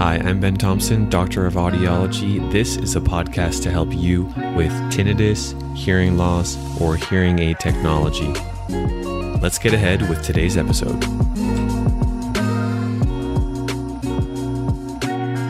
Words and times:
Hi, 0.00 0.14
I'm 0.14 0.40
Ben 0.40 0.56
Thompson, 0.56 1.10
Doctor 1.10 1.44
of 1.44 1.56
Audiology. 1.56 2.50
This 2.50 2.78
is 2.78 2.96
a 2.96 3.02
podcast 3.02 3.62
to 3.64 3.70
help 3.70 3.94
you 3.94 4.22
with 4.56 4.72
tinnitus, 4.90 5.52
hearing 5.76 6.16
loss, 6.16 6.56
or 6.80 6.96
hearing 6.96 7.38
aid 7.38 7.58
technology. 7.58 8.32
Let's 9.42 9.58
get 9.58 9.74
ahead 9.74 10.08
with 10.08 10.22
today's 10.22 10.56
episode. 10.56 11.04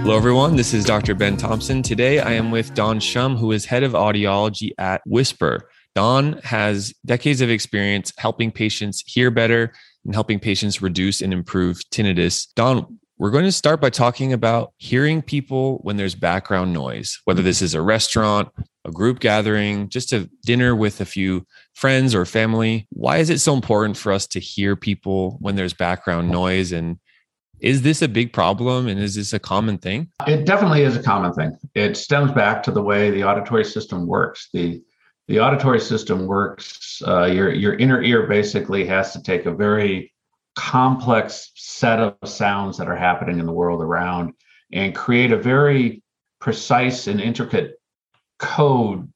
Hello, 0.03 0.17
everyone. 0.17 0.57
This 0.57 0.75
is 0.75 0.85
Dr. 0.85 1.15
Ben 1.15 1.37
Thompson. 1.37 1.81
Today, 1.81 2.19
I 2.19 2.33
am 2.33 2.51
with 2.51 2.75
Don 2.75 2.99
Schum, 2.99 3.39
who 3.39 3.53
is 3.53 3.67
head 3.67 3.85
of 3.85 3.93
audiology 3.93 4.73
at 4.79 5.01
Whisper. 5.07 5.71
Don 5.95 6.39
has 6.43 6.93
decades 7.07 7.41
of 7.41 7.51
experience 7.51 8.13
helping 8.19 8.51
patients 8.51 9.05
hear 9.07 9.31
better 9.31 9.73
and 10.05 10.13
helping 10.13 10.41
patients 10.41 10.83
reduce 10.83 11.21
and 11.21 11.33
improve 11.33 11.79
tinnitus. 11.93 12.49
Don, 12.57 12.99
we're 13.21 13.31
going 13.31 13.45
to 13.45 13.53
start 13.53 13.83
by 13.83 13.91
talking 13.91 14.33
about 14.33 14.73
hearing 14.79 15.21
people 15.21 15.77
when 15.83 15.99
there's 15.99 16.15
background 16.15 16.73
noise, 16.73 17.21
whether 17.27 17.43
this 17.43 17.61
is 17.61 17.75
a 17.75 17.83
restaurant, 17.83 18.49
a 18.87 18.91
group 18.91 19.21
gathering, 19.21 19.91
just 19.91 20.15
a 20.15 20.27
dinner 20.47 20.75
with 20.75 21.03
a 21.03 21.05
few 21.05 21.47
friends 21.75 22.15
or 22.15 22.25
family. 22.25 22.87
Why 22.89 23.19
is 23.19 23.29
it 23.29 23.41
so 23.41 23.53
important 23.53 23.99
for 23.99 24.11
us 24.11 24.27
to 24.29 24.41
hear 24.41 24.75
people 24.75 25.37
when 25.39 25.55
there's 25.55 25.75
background 25.75 26.31
noise? 26.31 26.73
And 26.73 26.99
is 27.61 27.83
this 27.83 28.01
a 28.01 28.09
big 28.09 28.33
problem 28.33 28.89
and 28.89 28.99
is 28.99 29.17
this 29.17 29.35
a 29.35 29.39
common 29.39 29.77
thing? 29.77 30.09
It 30.27 30.47
definitely 30.47 30.85
is 30.85 30.97
a 30.97 31.03
common 31.03 31.35
thing. 31.35 31.59
It 31.75 31.99
stems 31.99 32.33
back 32.33 32.63
to 32.63 32.71
the 32.71 32.83
way 32.83 33.11
the 33.11 33.25
auditory 33.25 33.67
system 33.67 34.07
works. 34.07 34.49
The 34.55 34.83
the 35.29 35.41
auditory 35.41 35.79
system 35.79 36.27
works. 36.27 37.03
Uh, 37.07 37.27
your 37.27 37.53
your 37.53 37.75
inner 37.75 38.03
ear 38.03 38.27
basically 38.27 38.87
has 38.87 39.13
to 39.13 39.23
take 39.23 39.45
a 39.45 39.53
very 39.53 40.11
complex 40.57 41.53
set 41.55 42.01
of 42.01 42.17
sounds 42.25 42.79
that 42.79 42.89
are 42.89 42.97
happening 42.97 43.39
in 43.39 43.47
the 43.47 43.53
world 43.53 43.83
around 43.83 44.33
and 44.73 44.95
create 44.95 45.33
a 45.33 45.37
very 45.37 46.03
precise 46.41 47.07
and 47.07 47.21
intricate 47.21 47.81
code 48.39 49.11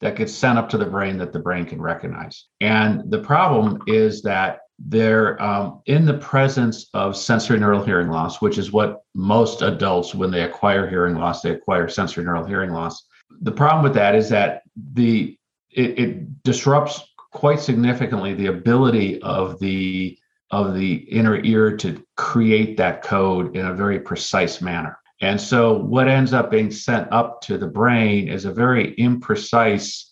that 0.00 0.16
gets 0.16 0.32
sent 0.32 0.58
up 0.58 0.68
to 0.68 0.78
the 0.78 0.86
brain 0.86 1.18
that 1.18 1.32
the 1.32 1.38
brain 1.38 1.64
can 1.64 1.82
recognize. 1.82 2.46
And 2.60 3.10
the 3.10 3.18
problem 3.18 3.82
is 3.86 4.22
that 4.22 4.60
they're 4.78 5.40
um, 5.42 5.82
in 5.86 6.04
the 6.06 6.18
presence 6.18 6.88
of 6.94 7.16
sensory 7.16 7.58
neural 7.58 7.84
hearing 7.84 8.08
loss, 8.08 8.40
which 8.40 8.58
is 8.58 8.70
what 8.70 9.02
most 9.14 9.62
adults, 9.62 10.14
when 10.14 10.30
they 10.30 10.42
acquire 10.42 10.88
hearing 10.88 11.16
loss, 11.16 11.42
they 11.42 11.50
acquire 11.50 11.88
sensory 11.88 12.24
neural 12.24 12.44
hearing 12.44 12.70
loss. 12.70 13.04
The 13.40 13.52
problem 13.52 13.82
with 13.82 13.94
that 13.94 14.14
is 14.14 14.28
that 14.28 14.62
the 14.94 15.36
it, 15.70 15.98
it 15.98 16.42
disrupts 16.44 17.02
quite 17.32 17.60
significantly 17.60 18.34
the 18.34 18.46
ability 18.46 19.20
of 19.22 19.58
the 19.58 20.17
of 20.50 20.74
the 20.74 20.94
inner 20.94 21.42
ear 21.44 21.76
to 21.76 22.02
create 22.16 22.76
that 22.76 23.02
code 23.02 23.56
in 23.56 23.66
a 23.66 23.74
very 23.74 24.00
precise 24.00 24.60
manner. 24.60 24.98
And 25.20 25.40
so 25.40 25.76
what 25.76 26.08
ends 26.08 26.32
up 26.32 26.50
being 26.50 26.70
sent 26.70 27.12
up 27.12 27.40
to 27.42 27.58
the 27.58 27.66
brain 27.66 28.28
is 28.28 28.44
a 28.44 28.52
very 28.52 28.94
imprecise 28.96 30.04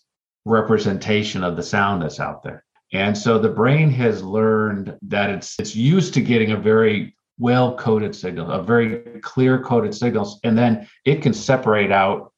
representation 0.45 1.43
of 1.43 1.55
the 1.55 1.63
sound 1.63 2.01
that's 2.01 2.19
out 2.19 2.43
there. 2.43 2.63
And 2.93 3.17
so 3.17 3.37
the 3.37 3.49
brain 3.49 3.89
has 3.91 4.23
learned 4.23 4.95
that 5.03 5.29
it's 5.29 5.55
it's 5.59 5.75
used 5.75 6.13
to 6.13 6.21
getting 6.21 6.51
a 6.51 6.57
very 6.57 7.15
well 7.37 7.75
coded 7.75 8.15
signal, 8.15 8.49
a 8.51 8.63
very 8.63 9.19
clear 9.21 9.61
coded 9.61 9.93
signals, 9.93 10.39
and 10.43 10.57
then 10.57 10.87
it 11.05 11.21
can 11.21 11.33
separate 11.33 11.91
out 11.91 12.31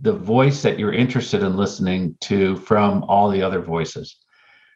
the 0.00 0.12
voice 0.12 0.62
that 0.62 0.78
you're 0.78 0.92
interested 0.92 1.42
in 1.42 1.56
listening 1.56 2.16
to 2.20 2.56
from 2.56 3.04
all 3.04 3.28
the 3.28 3.42
other 3.42 3.60
voices. 3.60 4.16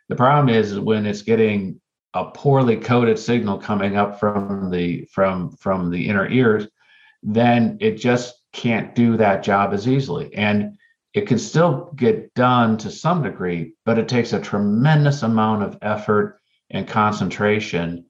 The 0.08 0.16
problem 0.16 0.54
is 0.54 0.78
when 0.78 1.06
it's 1.06 1.22
getting 1.22 1.80
a 2.14 2.24
poorly 2.26 2.76
coded 2.76 3.18
signal 3.18 3.58
coming 3.58 3.96
up 3.96 4.18
from 4.18 4.70
the 4.70 5.04
from 5.12 5.50
from 5.56 5.90
the 5.90 6.08
inner 6.08 6.28
ears 6.28 6.66
then 7.24 7.76
it 7.80 7.96
just 7.96 8.34
can't 8.52 8.94
do 8.94 9.16
that 9.16 9.42
job 9.42 9.72
as 9.72 9.88
easily. 9.88 10.32
And 10.34 10.76
it 11.14 11.26
can 11.26 11.38
still 11.38 11.92
get 11.96 12.32
done 12.34 12.76
to 12.78 12.90
some 12.90 13.22
degree 13.22 13.74
but 13.84 13.98
it 13.98 14.08
takes 14.08 14.32
a 14.32 14.40
tremendous 14.40 15.22
amount 15.22 15.62
of 15.62 15.78
effort 15.82 16.40
and 16.70 16.88
concentration 16.88 18.04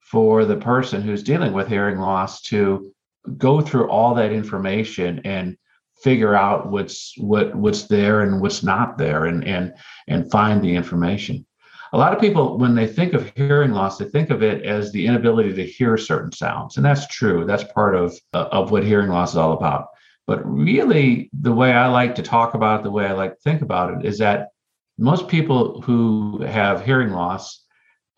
for 0.00 0.44
the 0.44 0.56
person 0.56 1.02
who's 1.02 1.22
dealing 1.22 1.52
with 1.52 1.68
hearing 1.68 1.98
loss 1.98 2.42
to 2.42 2.92
go 3.36 3.60
through 3.60 3.88
all 3.88 4.14
that 4.14 4.32
information 4.32 5.20
and 5.24 5.56
figure 6.02 6.34
out 6.34 6.70
what's 6.70 7.14
what 7.18 7.54
what's 7.54 7.84
there 7.84 8.22
and 8.22 8.40
what's 8.40 8.62
not 8.62 8.96
there 8.96 9.26
and 9.26 9.44
and 9.44 9.74
and 10.08 10.30
find 10.30 10.62
the 10.62 10.74
information 10.74 11.44
a 11.92 11.98
lot 11.98 12.12
of 12.12 12.20
people 12.20 12.58
when 12.58 12.74
they 12.74 12.86
think 12.86 13.14
of 13.14 13.32
hearing 13.34 13.72
loss 13.72 13.98
they 13.98 14.04
think 14.04 14.30
of 14.30 14.42
it 14.42 14.64
as 14.64 14.92
the 14.92 15.06
inability 15.06 15.52
to 15.52 15.66
hear 15.66 15.96
certain 15.96 16.32
sounds 16.32 16.76
and 16.76 16.86
that's 16.86 17.06
true. 17.08 17.44
That's 17.44 17.64
part 17.64 17.94
of 17.94 18.16
uh, 18.32 18.48
of 18.52 18.70
what 18.70 18.84
hearing 18.84 19.10
loss 19.10 19.30
is 19.30 19.36
all 19.36 19.52
about. 19.52 19.88
But 20.26 20.40
really 20.44 21.30
the 21.32 21.52
way 21.52 21.72
i 21.72 21.88
like 21.88 22.14
to 22.16 22.22
talk 22.22 22.54
about 22.54 22.80
it 22.80 22.82
the 22.84 22.90
way 22.90 23.06
i 23.06 23.12
like 23.12 23.34
to 23.34 23.40
think 23.40 23.62
about 23.62 23.94
it 23.94 24.06
is 24.06 24.18
that 24.18 24.48
most 24.98 25.28
people 25.28 25.80
who 25.80 26.42
have 26.42 26.84
hearing 26.84 27.10
loss 27.10 27.64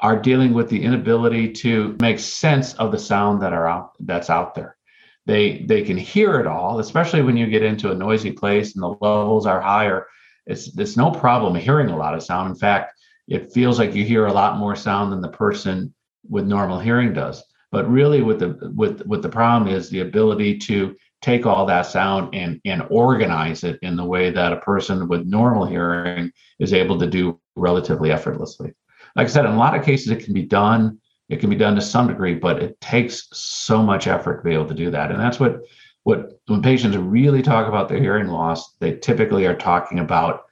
are 0.00 0.21
dealing 0.21 0.53
with 0.53 0.69
the 0.69 0.82
inability 0.82 1.53
to 1.53 1.97
make 2.00 2.19
sense 2.19 2.75
of 2.75 2.91
the 2.91 2.99
sound 2.99 3.41
that 3.41 3.53
are 3.53 3.69
out 3.69 3.93
that's 4.00 4.28
out 4.28 4.55
there. 4.55 4.77
They 5.25 5.65
they 5.69 5.82
can 5.82 5.97
hear 5.97 6.41
it 6.41 6.47
all 6.47 6.81
especially 6.81 7.22
when 7.22 7.37
you 7.37 7.47
get 7.47 7.62
into 7.62 7.91
a 7.91 7.94
noisy 7.94 8.32
place 8.32 8.75
and 8.75 8.82
the 8.82 8.88
levels 8.88 9.47
are 9.47 9.61
higher. 9.61 10.06
It's 10.47 10.77
it's 10.77 10.97
no 10.97 11.11
problem 11.12 11.55
hearing 11.55 11.88
a 11.88 11.97
lot 11.97 12.15
of 12.15 12.22
sound. 12.22 12.50
In 12.50 12.56
fact 12.56 12.99
it 13.28 13.53
feels 13.53 13.78
like 13.78 13.94
you 13.94 14.05
hear 14.05 14.27
a 14.27 14.33
lot 14.33 14.59
more 14.59 14.77
sound 14.77 15.12
than 15.12 15.21
the 15.21 15.28
person 15.28 15.94
with 16.28 16.47
normal 16.47 16.78
hearing 16.78 17.12
does. 17.12 17.43
But 17.71 17.91
really, 17.91 18.22
with 18.22 18.41
the 18.41 18.72
with 18.75 19.05
with 19.06 19.22
the 19.22 19.28
problem 19.28 19.72
is 19.72 19.88
the 19.88 20.00
ability 20.00 20.59
to 20.59 20.94
take 21.22 21.47
all 21.47 21.65
that 21.66 21.87
sound 21.87 22.34
and 22.34 22.61
and 22.65 22.87
organize 22.91 23.65
it 23.65 23.78
in 23.81 23.97
the 23.97 24.05
way 24.05 24.31
that 24.31 24.53
a 24.53 24.59
person 24.59 25.09
with 25.09 25.25
normal 25.25 25.65
hearing 25.65 26.31
is 26.59 26.75
able 26.75 26.99
to 26.99 27.06
do 27.06 27.41
relatively 27.56 28.12
effortlessly. 28.12 28.75
Like 29.16 29.27
I 29.27 29.31
said, 29.31 29.47
in 29.47 29.53
a 29.53 29.59
lot 29.59 29.75
of 29.75 29.84
cases, 29.84 30.11
it 30.11 30.25
can 30.25 30.34
be 30.34 30.43
done. 30.43 30.99
It 31.28 31.41
can 31.41 31.49
be 31.49 31.56
done 31.56 31.75
to 31.77 31.81
some 31.81 32.09
degree, 32.09 32.34
but 32.34 32.62
it 32.62 32.78
takes 32.81 33.28
so 33.32 33.82
much 33.82 34.06
effort 34.06 34.38
to 34.38 34.43
be 34.43 34.55
able 34.55 34.69
to 34.69 34.75
do 34.75 34.91
that. 34.91 35.11
And 35.11 35.19
that's 35.19 35.41
what 35.41 35.61
what 36.05 36.41
when 36.47 36.61
patients 36.61 36.97
really 36.97 37.41
talk 37.41 37.69
about 37.69 37.88
their 37.88 38.00
hearing 38.00 38.28
loss, 38.28 38.75
they 38.81 38.97
typically 38.97 39.47
are 39.47 39.56
talking 39.56 40.00
about 40.00 40.43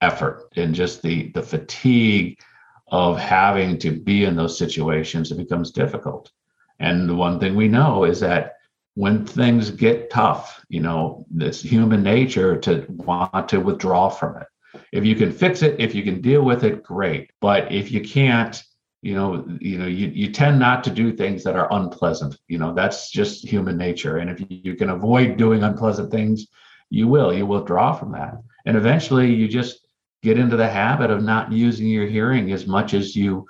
effort 0.00 0.48
and 0.56 0.74
just 0.74 1.02
the 1.02 1.30
the 1.32 1.42
fatigue 1.42 2.38
of 2.88 3.18
having 3.18 3.78
to 3.78 3.90
be 3.90 4.24
in 4.24 4.34
those 4.36 4.58
situations 4.58 5.30
it 5.30 5.36
becomes 5.36 5.70
difficult. 5.70 6.30
And 6.78 7.08
the 7.08 7.14
one 7.14 7.38
thing 7.38 7.54
we 7.54 7.68
know 7.68 8.04
is 8.04 8.20
that 8.20 8.54
when 8.94 9.26
things 9.26 9.70
get 9.70 10.10
tough 10.10 10.64
you 10.68 10.80
know 10.80 11.26
it's 11.36 11.60
human 11.60 12.02
nature 12.02 12.56
to 12.58 12.86
want 12.88 13.48
to 13.48 13.60
withdraw 13.60 14.08
from 14.08 14.36
it. 14.36 14.46
If 14.92 15.04
you 15.04 15.14
can 15.14 15.32
fix 15.32 15.62
it 15.62 15.80
if 15.80 15.94
you 15.94 16.02
can 16.02 16.20
deal 16.20 16.42
with 16.42 16.64
it 16.64 16.82
great. 16.82 17.30
But 17.40 17.70
if 17.70 17.92
you 17.92 18.00
can't 18.00 18.62
you 19.02 19.14
know 19.14 19.46
you 19.60 19.78
know 19.78 19.86
you, 19.86 20.08
you 20.08 20.32
tend 20.32 20.58
not 20.58 20.82
to 20.84 20.90
do 20.90 21.12
things 21.12 21.44
that 21.44 21.56
are 21.56 21.72
unpleasant. 21.72 22.38
You 22.48 22.58
know 22.58 22.72
that's 22.74 23.10
just 23.10 23.46
human 23.46 23.76
nature. 23.76 24.16
And 24.16 24.30
if 24.30 24.42
you 24.48 24.74
can 24.74 24.90
avoid 24.90 25.36
doing 25.36 25.62
unpleasant 25.62 26.10
things 26.10 26.46
you 26.90 27.06
will 27.06 27.32
you 27.32 27.46
will 27.46 27.64
draw 27.64 27.92
from 27.92 28.12
that. 28.12 28.34
And 28.66 28.76
eventually 28.76 29.32
you 29.32 29.48
just 29.48 29.86
get 30.22 30.38
into 30.38 30.56
the 30.56 30.68
habit 30.68 31.10
of 31.10 31.22
not 31.22 31.52
using 31.52 31.86
your 31.86 32.06
hearing 32.06 32.52
as 32.52 32.66
much 32.66 32.94
as 32.94 33.16
you 33.16 33.46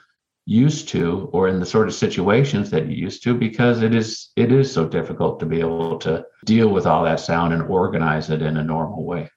used 0.46 0.88
to 0.88 1.28
or 1.32 1.48
in 1.48 1.60
the 1.60 1.66
sort 1.66 1.86
of 1.86 1.94
situations 1.94 2.70
that 2.70 2.86
you 2.86 2.96
used 2.96 3.22
to 3.22 3.34
because 3.34 3.82
it 3.82 3.94
is 3.94 4.30
it 4.36 4.50
is 4.50 4.72
so 4.72 4.88
difficult 4.88 5.38
to 5.38 5.46
be 5.46 5.60
able 5.60 5.98
to 5.98 6.24
deal 6.44 6.68
with 6.70 6.86
all 6.86 7.04
that 7.04 7.20
sound 7.20 7.52
and 7.52 7.62
organize 7.62 8.30
it 8.30 8.42
in 8.42 8.56
a 8.56 8.64
normal 8.64 9.04
way. 9.04 9.30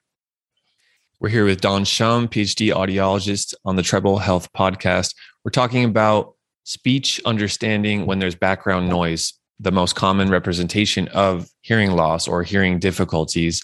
We're 1.20 1.28
here 1.28 1.44
with 1.44 1.60
don 1.60 1.84
schum 1.84 2.28
phd 2.28 2.72
audiologist 2.74 3.54
on 3.64 3.76
the 3.76 3.82
treble 3.82 4.18
health 4.18 4.52
podcast. 4.52 5.14
We're 5.44 5.50
talking 5.50 5.84
about 5.84 6.34
speech 6.64 7.20
understanding 7.24 8.06
when 8.06 8.18
there's 8.18 8.34
background 8.34 8.88
noise 8.88 9.34
the 9.60 9.72
most 9.72 9.94
common 9.94 10.30
representation 10.30 11.08
of 11.08 11.48
hearing 11.60 11.92
loss 11.92 12.26
or 12.26 12.42
hearing 12.42 12.78
difficulties. 12.78 13.62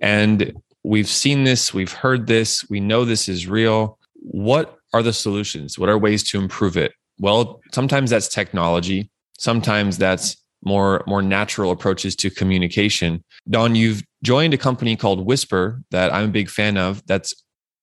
And 0.00 0.54
we've 0.82 1.08
seen 1.08 1.44
this, 1.44 1.74
we've 1.74 1.92
heard 1.92 2.26
this, 2.26 2.64
we 2.68 2.80
know 2.80 3.04
this 3.04 3.28
is 3.28 3.46
real. 3.46 3.98
What 4.14 4.76
are 4.92 5.02
the 5.02 5.12
solutions? 5.12 5.78
What 5.78 5.88
are 5.88 5.98
ways 5.98 6.22
to 6.30 6.38
improve 6.38 6.76
it? 6.76 6.92
Well, 7.18 7.60
sometimes 7.72 8.10
that's 8.10 8.28
technology, 8.28 9.10
sometimes 9.38 9.98
that's 9.98 10.36
more 10.62 11.02
more 11.06 11.22
natural 11.22 11.70
approaches 11.70 12.14
to 12.16 12.30
communication. 12.30 13.24
Don, 13.48 13.74
you've 13.74 14.02
joined 14.22 14.52
a 14.52 14.58
company 14.58 14.96
called 14.96 15.24
Whisper 15.24 15.82
that 15.90 16.12
I'm 16.12 16.26
a 16.26 16.32
big 16.32 16.50
fan 16.50 16.76
of 16.76 17.04
that's 17.06 17.34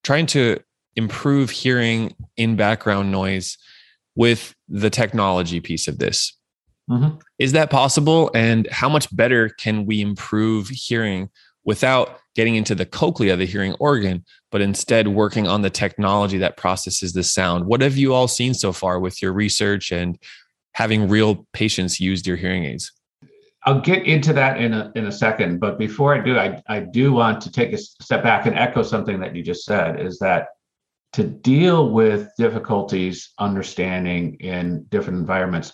trying 0.03 0.27
to 0.27 0.59
improve 0.95 1.49
hearing 1.49 2.13
in 2.35 2.55
background 2.55 3.11
noise 3.11 3.57
with 4.15 4.53
the 4.67 4.89
technology 4.89 5.59
piece 5.59 5.87
of 5.87 5.99
this. 5.99 6.35
Mm-hmm. 6.89 7.17
Is 7.39 7.51
that 7.51 7.69
possible? 7.69 8.31
And 8.33 8.67
how 8.71 8.89
much 8.89 9.13
better 9.15 9.49
can 9.49 9.85
we 9.85 10.01
improve 10.01 10.69
hearing 10.69 11.29
without 11.65 12.19
getting 12.37 12.55
into 12.55 12.75
the 12.75 12.85
cochlea, 12.85 13.35
the 13.35 13.45
hearing 13.45 13.73
organ, 13.79 14.23
but 14.51 14.61
instead 14.61 15.07
working 15.07 15.47
on 15.47 15.63
the 15.63 15.71
technology 15.71 16.37
that 16.37 16.55
processes 16.55 17.11
the 17.11 17.23
sound. 17.23 17.65
What 17.65 17.81
have 17.81 17.97
you 17.97 18.13
all 18.13 18.27
seen 18.27 18.53
so 18.53 18.71
far 18.71 18.99
with 18.99 19.23
your 19.23 19.33
research 19.33 19.91
and 19.91 20.19
having 20.73 21.09
real 21.09 21.47
patients 21.51 21.99
use 21.99 22.25
your 22.27 22.37
hearing 22.37 22.63
aids? 22.63 22.91
I'll 23.63 23.81
get 23.81 24.05
into 24.05 24.33
that 24.33 24.61
in 24.61 24.71
a 24.71 24.91
in 24.95 25.07
a 25.07 25.11
second, 25.11 25.59
but 25.59 25.79
before 25.79 26.15
I 26.15 26.23
do, 26.23 26.37
I, 26.37 26.61
I 26.67 26.79
do 26.81 27.11
want 27.11 27.41
to 27.41 27.51
take 27.51 27.73
a 27.73 27.77
step 27.77 28.21
back 28.21 28.45
and 28.45 28.55
echo 28.55 28.83
something 28.83 29.19
that 29.19 29.35
you 29.35 29.41
just 29.41 29.65
said 29.65 29.99
is 29.99 30.19
that 30.19 30.49
to 31.13 31.23
deal 31.23 31.89
with 31.89 32.29
difficulties 32.37 33.33
understanding 33.39 34.35
in 34.35 34.83
different 34.89 35.19
environments, 35.19 35.73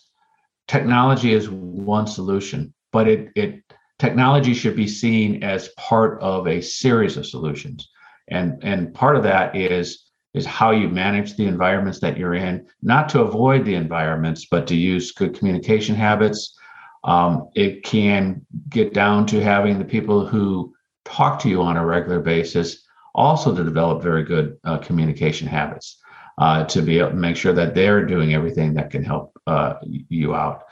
technology 0.70 1.34
is 1.34 1.50
one 1.50 2.08
solution, 2.08 2.74
but 2.94 3.10
it 3.10 3.30
it 3.36 3.62
technology 4.04 4.54
should 4.54 4.76
be 4.76 4.88
seen 4.88 5.44
as 5.44 5.70
part 5.78 6.22
of 6.22 6.48
a 6.48 6.62
series 6.62 7.16
of 7.18 7.26
solutions. 7.26 7.90
And 8.30 8.48
and 8.64 8.94
part 8.94 9.16
of 9.16 9.24
that 9.24 9.56
is 9.56 9.86
is 10.34 10.46
how 10.46 10.72
you 10.72 10.88
manage 10.90 11.36
the 11.36 11.46
environments 11.46 12.00
that 12.00 12.18
you're 12.18 12.34
in, 12.34 12.66
not 12.82 13.08
to 13.10 13.22
avoid 13.22 13.64
the 13.64 13.76
environments, 13.76 14.48
but 14.50 14.66
to 14.68 14.76
use 14.76 15.12
good 15.12 15.38
communication 15.38 15.96
habits 15.96 16.58
um, 17.04 17.50
it 17.54 17.84
can 17.84 18.46
get 18.70 18.94
down 18.94 19.26
to 19.28 19.42
having 19.42 19.78
the 19.78 19.86
people 19.86 20.26
who 20.26 20.74
talk 21.06 21.40
to 21.40 21.50
you 21.50 21.62
on 21.62 21.78
a 21.78 21.86
regular 21.86 22.20
basis 22.20 22.88
also 23.14 23.54
to 23.56 23.64
develop 23.64 24.02
very 24.02 24.24
good 24.24 24.58
uh, 24.64 24.78
communication 24.78 25.48
habits 25.48 26.00
uh, 26.38 26.64
to 26.66 26.82
be 26.82 27.00
able 27.00 27.10
to 27.10 27.16
make 27.16 27.36
sure 27.36 27.54
that 27.54 27.76
they're 27.76 28.06
doing 28.06 28.34
everything 28.34 28.74
that 28.74 28.90
can 28.90 29.04
help 29.04 29.38
uh, 29.48 29.76
you 29.84 30.34
out. 30.34 30.64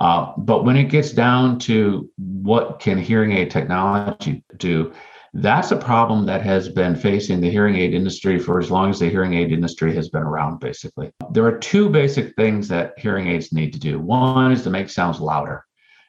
Uh, 0.00 0.32
but 0.38 0.64
when 0.64 0.76
it 0.76 0.84
gets 0.84 1.12
down 1.12 1.58
to 1.58 2.10
what 2.16 2.80
can 2.80 2.96
hearing 2.96 3.32
aid 3.32 3.50
technology 3.50 4.42
do, 4.56 4.92
that's 5.34 5.70
a 5.70 5.76
problem 5.76 6.26
that 6.26 6.42
has 6.42 6.68
been 6.68 6.96
facing 6.96 7.40
the 7.40 7.50
hearing 7.50 7.76
aid 7.76 7.94
industry 7.94 8.38
for 8.38 8.58
as 8.58 8.70
long 8.70 8.90
as 8.90 8.98
the 8.98 9.08
hearing 9.08 9.34
aid 9.34 9.52
industry 9.52 9.94
has 9.94 10.08
been 10.08 10.22
around, 10.22 10.58
basically. 10.58 11.12
There 11.30 11.44
are 11.44 11.58
two 11.58 11.88
basic 11.88 12.34
things 12.34 12.66
that 12.68 12.98
hearing 12.98 13.28
aids 13.28 13.52
need 13.52 13.72
to 13.74 13.78
do. 13.78 14.00
One 14.00 14.50
is 14.50 14.62
to 14.62 14.70
make 14.70 14.88
sounds 14.90 15.20
louder. 15.20 15.64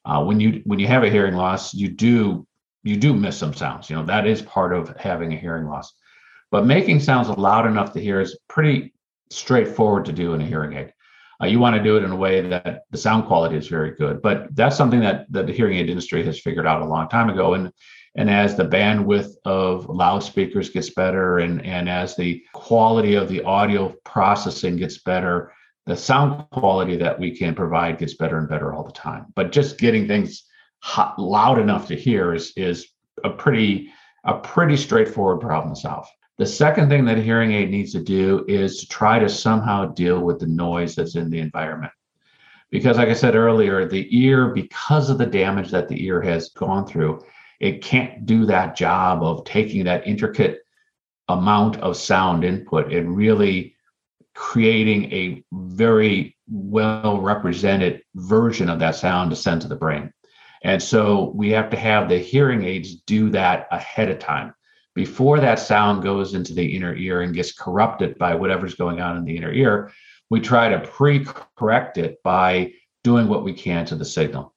Uh, 0.06 0.24
when 0.24 0.40
you 0.40 0.62
when 0.66 0.80
you 0.80 0.88
have 0.88 1.04
a 1.04 1.10
hearing 1.10 1.36
loss, 1.36 1.74
you 1.74 1.90
do 1.90 2.48
you 2.84 2.98
do 2.98 3.14
miss 3.14 3.38
some 3.38 3.54
sounds. 3.54 3.90
You 3.90 3.98
know 3.98 4.06
that 4.06 4.26
is 4.26 4.42
part 4.42 4.74
of 4.74 4.96
having 4.98 5.34
a 5.34 5.38
hearing 5.38 5.68
loss. 5.68 5.94
But 6.50 6.66
making 6.66 7.02
sounds 7.02 7.30
loud 7.30 7.68
enough 7.68 7.94
to 7.94 8.02
hear 8.02 8.20
is 8.20 8.40
pretty 8.48 8.94
straightforward 9.30 10.06
to 10.06 10.14
do 10.14 10.34
in 10.34 10.42
a 10.42 10.46
hearing 10.46 10.74
aid. 10.74 10.94
Uh, 11.42 11.48
you 11.48 11.60
want 11.60 11.76
to 11.76 11.84
do 11.84 11.98
it 11.98 12.04
in 12.04 12.12
a 12.12 12.16
way 12.16 12.42
that 12.42 12.84
the 12.92 12.98
sound 12.98 13.26
quality 13.26 13.56
is 13.56 13.68
very 13.68 13.92
good. 13.92 14.22
But 14.22 14.56
that's 14.56 14.76
something 14.76 15.00
that, 15.00 15.26
that 15.32 15.48
the 15.48 15.54
hearing 15.54 15.78
aid 15.78 15.90
industry 15.90 16.24
has 16.26 16.40
figured 16.40 16.68
out 16.68 16.82
a 16.82 16.86
long 16.86 17.10
time 17.10 17.30
ago. 17.30 17.54
And 17.56 17.72
and 18.16 18.30
as 18.30 18.56
the 18.56 18.66
bandwidth 18.66 19.36
of 19.46 19.88
loudspeakers 19.88 20.70
gets 20.70 20.90
better 20.90 21.40
and, 21.40 21.66
and 21.66 21.88
as 21.88 22.16
the 22.16 22.44
quality 22.54 23.16
of 23.16 23.30
the 23.30 23.42
audio 23.44 23.96
processing 24.04 24.76
gets 24.76 24.98
better, 24.98 25.54
the 25.86 25.96
sound 25.96 26.46
quality 26.52 26.98
that 26.98 27.18
we 27.18 27.36
can 27.36 27.56
provide 27.56 27.98
gets 27.98 28.16
better 28.16 28.38
and 28.38 28.50
better 28.50 28.74
all 28.74 28.84
the 28.84 28.92
time. 28.92 29.28
But 29.34 29.54
just 29.54 29.78
getting 29.78 30.08
things 30.08 30.44
hot, 30.80 31.18
loud 31.18 31.58
enough 31.58 31.88
to 31.88 31.96
hear 31.96 32.34
is 32.34 32.54
is 32.58 32.88
a 33.24 33.30
pretty 33.30 33.92
a 34.26 34.36
pretty 34.36 34.78
straightforward 34.78 35.40
problem 35.40 35.74
to 35.74 35.80
solve. 35.80 36.08
The 36.42 36.48
second 36.48 36.90
thing 36.90 37.06
that 37.06 37.20
a 37.20 37.22
hearing 37.22 37.52
aid 37.52 37.70
needs 37.70 37.92
to 37.92 38.02
do 38.02 38.44
is 38.48 38.80
to 38.80 38.88
try 38.88 39.20
to 39.20 39.30
somehow 39.30 39.86
deal 39.86 40.20
with 40.22 40.40
the 40.40 40.48
noise 40.48 40.96
that's 40.96 41.14
in 41.14 41.30
the 41.30 41.38
environment. 41.38 41.94
Because, 42.72 42.98
like 42.98 43.10
I 43.10 43.14
said 43.14 43.36
earlier, 43.36 43.88
the 43.88 44.08
ear, 44.10 44.48
because 44.48 45.12
of 45.12 45.20
the 45.20 45.28
damage 45.28 45.70
that 45.70 45.88
the 45.88 46.04
ear 46.04 46.20
has 46.20 46.50
gone 46.50 46.88
through, 46.88 47.22
it 47.60 47.84
can't 47.84 48.26
do 48.26 48.48
that 48.48 48.76
job 48.76 49.22
of 49.22 49.46
taking 49.46 49.84
that 49.84 50.08
intricate 50.08 50.62
amount 51.30 51.78
of 51.78 51.96
sound 51.96 52.44
input 52.44 52.92
and 52.92 53.16
really 53.16 53.76
creating 54.34 55.12
a 55.14 55.44
very 55.54 56.36
well 56.50 57.22
represented 57.22 58.02
version 58.16 58.68
of 58.68 58.80
that 58.80 58.96
sound 58.96 59.30
to 59.30 59.36
send 59.36 59.62
to 59.62 59.68
the 59.68 59.76
brain. 59.76 60.12
And 60.64 60.82
so 60.82 61.34
we 61.36 61.52
have 61.52 61.70
to 61.70 61.78
have 61.78 62.10
the 62.10 62.18
hearing 62.18 62.64
aids 62.64 62.96
do 62.96 63.30
that 63.30 63.68
ahead 63.70 64.10
of 64.10 64.18
time 64.18 64.56
before 64.94 65.40
that 65.40 65.60
sound 65.60 66.04
goes 66.04 66.34
into 66.34 66.54
the 66.54 66.76
inner 66.76 66.96
ear 66.96 67.22
and 67.22 67.34
gets 67.34 67.54
corrupted 67.54 68.18
by 68.18 68.36
whatever's 68.36 68.76
going 68.76 69.00
on 69.00 69.18
in 69.18 69.24
the 69.24 69.38
inner 69.38 69.52
ear. 69.52 69.92
We 70.30 70.40
try 70.40 70.70
to 70.70 70.80
pre 70.80 71.26
correct 71.56 71.98
it 71.98 72.22
by 72.24 72.74
doing 73.04 73.28
what 73.28 73.44
we 73.44 73.54
can 73.54 73.86
to 73.86 73.96
the 73.96 74.06
signal. 74.06 74.54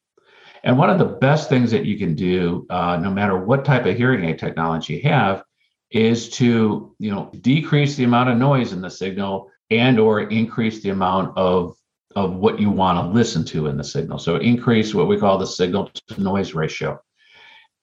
And 0.62 0.78
one 0.78 0.90
of 0.90 0.98
the 0.98 1.04
best 1.04 1.48
things 1.48 1.70
that 1.72 1.84
you 1.84 1.98
can 1.98 2.14
do, 2.14 2.66
uh, 2.70 2.96
no 2.96 3.10
matter 3.10 3.36
what 3.38 3.64
type 3.64 3.84
of 3.86 3.96
hearing 3.96 4.24
aid 4.24 4.38
technology 4.38 4.94
you 4.94 5.02
have, 5.02 5.44
is 5.90 6.28
to 6.30 6.94
you 6.98 7.10
know 7.10 7.30
decrease 7.40 7.94
the 7.96 8.04
amount 8.04 8.30
of 8.30 8.38
noise 8.38 8.72
in 8.72 8.80
the 8.80 8.90
signal 8.90 9.50
and 9.70 9.98
or 9.98 10.20
increase 10.20 10.82
the 10.82 10.90
amount 10.90 11.36
of 11.36 11.76
of 12.16 12.34
what 12.36 12.60
you 12.60 12.70
want 12.70 12.98
to 12.98 13.12
listen 13.12 13.44
to 13.44 13.66
in 13.66 13.76
the 13.76 13.84
signal. 13.84 14.18
So 14.18 14.36
increase 14.36 14.94
what 14.94 15.08
we 15.08 15.18
call 15.18 15.38
the 15.38 15.46
signal 15.46 15.90
to 16.08 16.20
noise 16.20 16.54
ratio. 16.54 17.00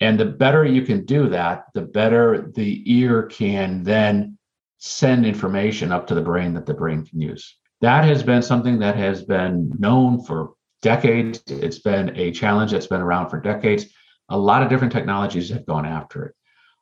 And 0.01 0.19
the 0.19 0.25
better 0.25 0.65
you 0.65 0.81
can 0.81 1.05
do 1.05 1.29
that, 1.29 1.65
the 1.75 1.83
better 1.83 2.51
the 2.55 2.81
ear 2.91 3.23
can 3.23 3.83
then 3.83 4.37
send 4.79 5.27
information 5.27 5.91
up 5.91 6.07
to 6.07 6.15
the 6.15 6.21
brain 6.21 6.55
that 6.55 6.65
the 6.65 6.73
brain 6.73 7.05
can 7.05 7.21
use. 7.21 7.55
That 7.81 8.03
has 8.05 8.23
been 8.23 8.41
something 8.41 8.79
that 8.79 8.95
has 8.95 9.23
been 9.23 9.71
known 9.77 10.23
for 10.23 10.53
decades. 10.81 11.43
It's 11.47 11.79
been 11.79 12.17
a 12.17 12.31
challenge 12.31 12.71
that's 12.71 12.87
been 12.87 13.01
around 13.01 13.29
for 13.29 13.39
decades. 13.39 13.85
A 14.29 14.37
lot 14.37 14.63
of 14.63 14.69
different 14.69 14.91
technologies 14.91 15.49
have 15.49 15.67
gone 15.67 15.85
after 15.85 16.25
it. 16.25 16.35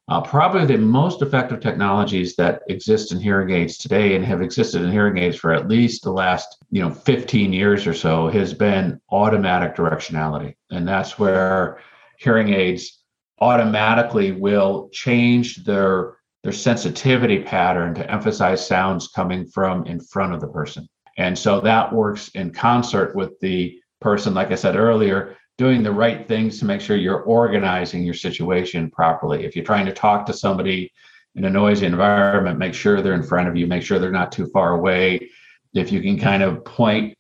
Uh, 0.08 0.22
probably 0.22 0.66
the 0.66 0.78
most 0.78 1.22
effective 1.22 1.60
technologies 1.60 2.36
that 2.36 2.62
exist 2.68 3.12
in 3.12 3.20
hearing 3.20 3.52
aids 3.52 3.78
today 3.78 4.16
and 4.16 4.26
have 4.26 4.42
existed 4.42 4.82
in 4.82 4.92
hearing 4.92 5.18
aids 5.18 5.36
for 5.36 5.54
at 5.54 5.68
least 5.68 6.04
the 6.04 6.12
last 6.12 6.58
you 6.72 6.82
know 6.82 6.90
15 6.90 7.54
years 7.54 7.86
or 7.86 7.94
so 7.94 8.28
has 8.28 8.52
been 8.52 9.00
automatic 9.12 9.76
directionality 9.76 10.56
and 10.72 10.88
that's 10.88 11.20
where 11.20 11.80
hearing 12.18 12.52
aids 12.56 12.99
automatically 13.42 14.32
will 14.32 14.90
change 14.92 15.64
their 15.64 16.18
their 16.44 16.54
sensitivity 16.54 17.44
pattern 17.44 17.94
to 17.94 18.10
emphasize 18.10 18.66
sounds 18.66 19.10
coming 19.10 19.46
from 19.46 19.86
in 19.86 20.00
front 20.00 20.34
of 20.34 20.40
the 20.40 20.48
person 20.48 20.88
and 21.18 21.38
so 21.38 21.60
that 21.60 21.92
works 21.92 22.30
in 22.30 22.52
concert 22.52 23.16
with 23.16 23.38
the 23.40 23.80
person 24.02 24.34
like 24.34 24.52
i 24.52 24.56
said 24.56 24.76
earlier 24.76 25.36
doing 25.60 25.84
the 25.84 25.92
right 25.92 26.26
things 26.26 26.58
to 26.58 26.64
make 26.64 26.80
sure 26.80 26.96
you're 26.96 27.24
organizing 27.24 28.02
your 28.02 28.14
situation 28.14 28.90
properly. 28.90 29.44
If 29.44 29.58
you're 29.58 29.66
trying 29.66 29.86
to 29.88 29.92
talk 29.92 30.26
to 30.26 30.34
somebody 30.34 30.90
in 31.36 31.44
a 31.44 31.50
noisy 31.50 31.86
environment, 31.86 32.58
make 32.58 32.74
sure 32.74 33.02
they're 33.02 33.14
in 33.14 33.24
front 33.24 33.50
of 33.50 33.58
you, 33.58 33.68
make 33.68 33.84
sure 33.84 34.00
they're 34.00 34.10
not 34.10 34.32
too 34.32 34.48
far 34.48 34.72
away. 34.72 35.30
If 35.74 35.92
you 35.92 36.02
can 36.02 36.18
kind 36.18 36.44
of 36.44 36.64
point 36.64 37.14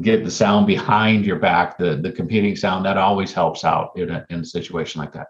get 0.00 0.24
the 0.24 0.30
sound 0.30 0.66
behind 0.66 1.24
your 1.26 1.38
back, 1.38 1.78
the, 1.78 1.96
the 1.96 2.12
competing 2.12 2.56
sound, 2.56 2.84
that 2.84 2.96
always 2.96 3.32
helps 3.32 3.64
out 3.64 3.90
in 3.96 4.10
a, 4.10 4.26
in 4.30 4.40
a 4.40 4.44
situation 4.44 5.00
like 5.00 5.12
that. 5.12 5.28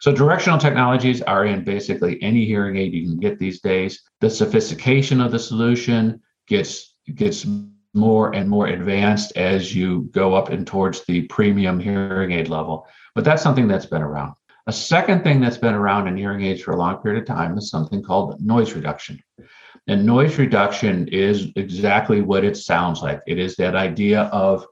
So 0.00 0.12
directional 0.12 0.58
technologies 0.58 1.22
are 1.22 1.46
in 1.46 1.64
basically 1.64 2.22
any 2.22 2.44
hearing 2.44 2.76
aid 2.76 2.92
you 2.92 3.04
can 3.04 3.18
get 3.18 3.38
these 3.38 3.60
days. 3.60 4.02
The 4.20 4.30
sophistication 4.30 5.20
of 5.20 5.32
the 5.32 5.38
solution 5.38 6.20
gets 6.46 6.94
gets 7.14 7.46
more 7.94 8.34
and 8.34 8.48
more 8.48 8.68
advanced 8.68 9.36
as 9.36 9.74
you 9.74 10.08
go 10.12 10.34
up 10.34 10.50
and 10.50 10.66
towards 10.66 11.04
the 11.06 11.22
premium 11.22 11.80
hearing 11.80 12.32
aid 12.32 12.48
level. 12.48 12.86
But 13.14 13.24
that's 13.24 13.42
something 13.42 13.66
that's 13.66 13.86
been 13.86 14.02
around. 14.02 14.34
A 14.68 14.72
second 14.72 15.24
thing 15.24 15.40
that's 15.40 15.56
been 15.56 15.74
around 15.74 16.08
in 16.08 16.16
hearing 16.16 16.44
aids 16.44 16.62
for 16.62 16.72
a 16.72 16.76
long 16.76 16.98
period 16.98 17.22
of 17.22 17.26
time 17.26 17.56
is 17.56 17.70
something 17.70 18.02
called 18.02 18.40
noise 18.40 18.74
reduction. 18.74 19.18
And 19.88 20.04
noise 20.04 20.36
reduction 20.36 21.08
is 21.08 21.48
exactly 21.56 22.20
what 22.20 22.44
it 22.44 22.58
sounds 22.58 23.00
like. 23.00 23.22
It 23.26 23.38
is 23.38 23.56
that 23.56 23.74
idea 23.74 24.24
of 24.24 24.66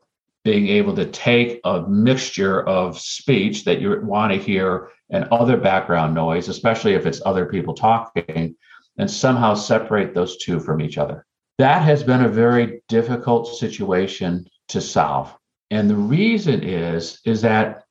being 0.44 0.68
able 0.68 0.94
to 0.94 1.06
take 1.06 1.58
a 1.64 1.82
mixture 1.88 2.62
of 2.68 3.00
speech 3.00 3.64
that 3.64 3.80
you 3.80 3.98
want 4.02 4.32
to 4.32 4.38
hear 4.38 4.90
and 5.10 5.24
other 5.32 5.56
background 5.56 6.14
noise, 6.14 6.48
especially 6.48 6.92
if 6.92 7.06
it's 7.06 7.22
other 7.24 7.46
people 7.46 7.72
talking, 7.72 8.54
and 8.98 9.10
somehow 9.10 9.54
separate 9.54 10.14
those 10.14 10.36
two 10.36 10.60
from 10.60 10.82
each 10.82 10.98
other. 10.98 11.24
That 11.58 11.82
has 11.82 12.04
been 12.04 12.22
a 12.22 12.28
very 12.28 12.82
difficult 12.88 13.56
situation 13.56 14.46
to 14.68 14.82
solve. 14.82 15.34
And 15.70 15.88
the 15.88 15.96
reason 15.96 16.62
is 16.62 17.20
is 17.24 17.40
that 17.40 17.84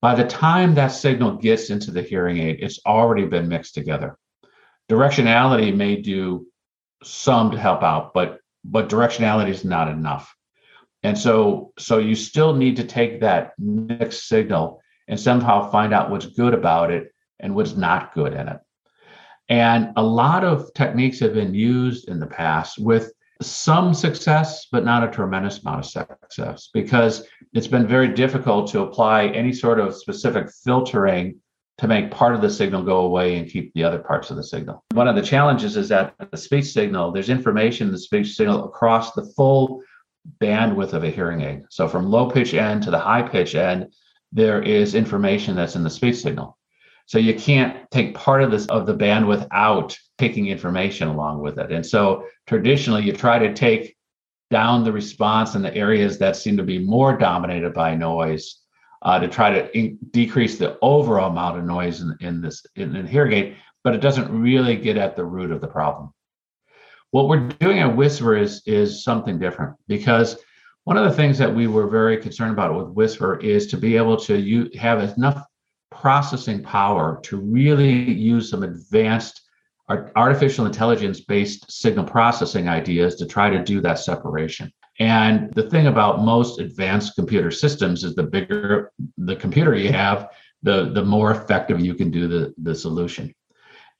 by 0.00 0.14
the 0.14 0.26
time 0.26 0.74
that 0.76 0.88
signal 0.88 1.36
gets 1.36 1.68
into 1.68 1.90
the 1.90 2.02
hearing 2.02 2.38
aid, 2.38 2.58
it's 2.60 2.80
already 2.86 3.26
been 3.26 3.48
mixed 3.48 3.74
together. 3.74 4.16
Directionality 4.90 5.76
may 5.76 5.96
do 5.96 6.46
some 7.02 7.50
to 7.50 7.58
help 7.58 7.82
out, 7.82 8.12
but 8.14 8.40
but 8.64 8.88
directionality 8.88 9.48
is 9.48 9.64
not 9.64 9.88
enough. 9.88 10.34
And 11.02 11.18
so 11.18 11.72
so 11.78 11.98
you 11.98 12.14
still 12.14 12.54
need 12.54 12.76
to 12.76 12.84
take 12.84 13.20
that 13.20 13.52
mixed 13.58 14.28
signal 14.28 14.80
and 15.08 15.18
somehow 15.18 15.70
find 15.70 15.92
out 15.92 16.10
what's 16.10 16.26
good 16.26 16.54
about 16.54 16.90
it 16.90 17.12
and 17.40 17.54
what's 17.54 17.76
not 17.76 18.14
good 18.14 18.32
in 18.32 18.48
it. 18.48 18.60
And 19.48 19.92
a 19.96 20.02
lot 20.02 20.44
of 20.44 20.72
techniques 20.74 21.18
have 21.20 21.34
been 21.34 21.54
used 21.54 22.08
in 22.08 22.20
the 22.20 22.26
past 22.26 22.78
with 22.78 23.12
some 23.42 23.94
success, 23.94 24.66
but 24.70 24.84
not 24.84 25.02
a 25.02 25.10
tremendous 25.10 25.60
amount 25.60 25.80
of 25.80 25.86
success 25.86 26.68
because 26.72 27.26
it's 27.54 27.66
been 27.66 27.86
very 27.86 28.08
difficult 28.08 28.70
to 28.70 28.82
apply 28.82 29.26
any 29.28 29.52
sort 29.52 29.80
of 29.80 29.96
specific 29.96 30.48
filtering 30.62 31.40
to 31.80 31.88
make 31.88 32.10
part 32.10 32.34
of 32.34 32.42
the 32.42 32.50
signal 32.50 32.82
go 32.82 32.98
away 33.06 33.38
and 33.38 33.48
keep 33.48 33.72
the 33.72 33.82
other 33.82 33.98
parts 33.98 34.30
of 34.30 34.36
the 34.36 34.44
signal. 34.44 34.84
One 34.92 35.08
of 35.08 35.16
the 35.16 35.22
challenges 35.22 35.78
is 35.78 35.88
that 35.88 36.14
the 36.30 36.36
speech 36.36 36.66
signal, 36.66 37.10
there's 37.10 37.30
information 37.30 37.86
in 37.86 37.92
the 37.92 37.98
speech 37.98 38.34
signal 38.34 38.66
across 38.66 39.12
the 39.12 39.24
full 39.34 39.82
bandwidth 40.42 40.92
of 40.92 41.04
a 41.04 41.10
hearing 41.10 41.40
aid. 41.40 41.62
So 41.70 41.88
from 41.88 42.10
low 42.10 42.30
pitch 42.30 42.52
end 42.52 42.82
to 42.82 42.90
the 42.90 42.98
high 42.98 43.22
pitch 43.22 43.54
end, 43.54 43.94
there 44.30 44.60
is 44.60 44.94
information 44.94 45.56
that's 45.56 45.74
in 45.74 45.82
the 45.82 45.88
speech 45.88 46.16
signal. 46.16 46.58
So 47.06 47.18
you 47.18 47.34
can't 47.34 47.90
take 47.90 48.14
part 48.14 48.42
of 48.42 48.50
this 48.50 48.66
of 48.66 48.84
the 48.84 48.94
bandwidth 48.94 49.48
out 49.50 49.98
taking 50.18 50.48
information 50.48 51.08
along 51.08 51.40
with 51.40 51.58
it. 51.58 51.72
And 51.72 51.84
so 51.84 52.26
traditionally 52.46 53.04
you 53.04 53.14
try 53.14 53.38
to 53.38 53.54
take 53.54 53.96
down 54.50 54.84
the 54.84 54.92
response 54.92 55.54
in 55.54 55.62
the 55.62 55.74
areas 55.74 56.18
that 56.18 56.36
seem 56.36 56.58
to 56.58 56.62
be 56.62 56.78
more 56.78 57.16
dominated 57.16 57.72
by 57.72 57.94
noise 57.94 58.59
uh, 59.02 59.18
to 59.18 59.28
try 59.28 59.50
to 59.50 59.76
in- 59.76 59.98
decrease 60.10 60.58
the 60.58 60.78
overall 60.82 61.30
amount 61.30 61.58
of 61.58 61.64
noise 61.64 62.00
in, 62.00 62.16
in 62.20 62.40
this 62.40 62.64
in 62.76 63.06
hearing 63.06 63.32
aid, 63.32 63.56
but 63.82 63.94
it 63.94 64.00
doesn't 64.00 64.30
really 64.30 64.76
get 64.76 64.96
at 64.96 65.16
the 65.16 65.24
root 65.24 65.50
of 65.50 65.60
the 65.60 65.68
problem. 65.68 66.12
What 67.10 67.28
we're 67.28 67.48
doing 67.48 67.80
at 67.80 67.96
Whisper 67.96 68.36
is 68.36 68.62
is 68.66 69.02
something 69.02 69.38
different 69.38 69.76
because 69.88 70.36
one 70.84 70.96
of 70.96 71.04
the 71.04 71.16
things 71.16 71.38
that 71.38 71.54
we 71.54 71.66
were 71.66 71.88
very 71.88 72.16
concerned 72.16 72.52
about 72.52 72.74
with 72.74 72.94
Whisper 72.94 73.38
is 73.40 73.66
to 73.68 73.76
be 73.76 73.96
able 73.96 74.16
to 74.18 74.36
u- 74.38 74.70
have 74.78 75.02
enough 75.16 75.44
processing 75.90 76.62
power 76.62 77.20
to 77.22 77.36
really 77.36 77.92
use 77.92 78.50
some 78.50 78.62
advanced 78.62 79.42
artificial 80.16 80.66
intelligence 80.66 81.20
based 81.20 81.70
signal 81.70 82.04
processing 82.04 82.68
ideas 82.68 83.16
to 83.16 83.26
try 83.26 83.50
to 83.50 83.62
do 83.62 83.80
that 83.80 83.98
separation. 83.98 84.72
And 85.00 85.50
the 85.54 85.68
thing 85.68 85.86
about 85.86 86.22
most 86.22 86.60
advanced 86.60 87.14
computer 87.14 87.50
systems 87.50 88.04
is 88.04 88.14
the 88.14 88.22
bigger 88.22 88.92
the 89.16 89.34
computer 89.34 89.74
you 89.74 89.92
have, 89.92 90.28
the, 90.62 90.90
the 90.92 91.04
more 91.04 91.30
effective 91.30 91.80
you 91.80 91.94
can 91.94 92.10
do 92.10 92.28
the, 92.28 92.54
the 92.58 92.74
solution. 92.74 93.34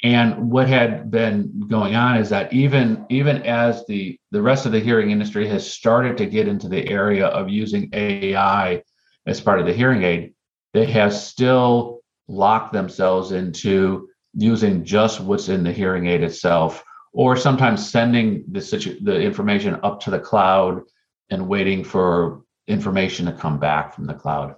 And 0.02 0.50
what 0.50 0.68
had 0.68 1.10
been 1.10 1.66
going 1.68 1.94
on 1.94 2.16
is 2.16 2.28
that 2.30 2.52
even 2.52 3.04
even 3.10 3.42
as 3.42 3.84
the 3.86 4.18
the 4.30 4.40
rest 4.40 4.64
of 4.64 4.72
the 4.72 4.80
hearing 4.80 5.10
industry 5.10 5.46
has 5.48 5.70
started 5.70 6.16
to 6.18 6.26
get 6.26 6.48
into 6.48 6.68
the 6.68 6.88
area 6.88 7.26
of 7.26 7.50
using 7.50 7.90
AI 7.92 8.82
as 9.26 9.40
part 9.40 9.60
of 9.60 9.66
the 9.66 9.74
hearing 9.74 10.02
aid, 10.02 10.34
they 10.72 10.86
have 10.86 11.12
still 11.12 12.00
locked 12.28 12.72
themselves 12.72 13.32
into 13.32 14.08
using 14.34 14.84
just 14.84 15.20
what's 15.20 15.48
in 15.48 15.64
the 15.64 15.72
hearing 15.72 16.06
aid 16.06 16.22
itself, 16.22 16.82
or 17.12 17.36
sometimes 17.36 17.90
sending 17.90 18.44
the 18.50 18.60
situ- 18.60 19.00
the 19.02 19.20
information 19.20 19.78
up 19.82 20.00
to 20.00 20.10
the 20.10 20.18
cloud 20.18 20.82
and 21.30 21.48
waiting 21.48 21.82
for 21.84 22.42
information 22.66 23.26
to 23.26 23.32
come 23.32 23.58
back 23.58 23.94
from 23.94 24.06
the 24.06 24.14
cloud. 24.14 24.54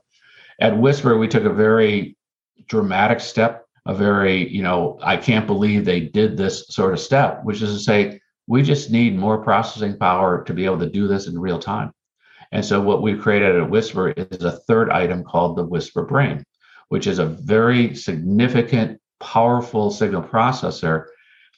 At 0.61 0.77
Whisper, 0.77 1.17
we 1.17 1.29
took 1.29 1.45
a 1.45 1.53
very 1.53 2.17
dramatic 2.69 3.21
step, 3.21 3.67
a 3.87 3.95
very, 3.95 4.49
you 4.49 4.63
know, 4.63 4.99
I 5.03 5.17
can't 5.17 5.47
believe 5.47 5.85
they 5.85 6.01
did 6.01 6.37
this 6.37 6.67
sort 6.69 6.93
of 6.93 7.01
step, 7.01 7.43
which 7.45 7.63
is 7.63 7.75
to 7.75 7.81
say, 7.81 8.21
we 8.47 8.63
just 8.63 8.91
need 8.91 9.17
more 9.17 9.43
processing 9.43 9.97
power 9.97 10.45
to 10.45 10.53
be 10.53 10.65
able 10.65 10.79
to 10.81 10.91
do 10.91 11.09
this 11.09 11.27
in 11.27 11.39
real 11.39 11.59
time. 11.59 11.93
And 12.51 12.65
so, 12.65 12.81
what 12.81 13.01
we've 13.01 13.21
created 13.21 13.57
at 13.57 13.71
Whisper 13.71 14.11
is 14.11 14.45
a 14.45 14.53
third 14.53 14.91
item 14.91 15.25
called 15.25 15.57
the 15.57 15.65
Whisper 15.65 16.05
Brain, 16.05 16.45
which 16.89 17.07
is 17.07 17.19
a 17.19 17.25
very 17.25 17.95
significant 17.95 19.01
powerful 19.21 19.91
signal 19.91 20.23
processor 20.23 21.07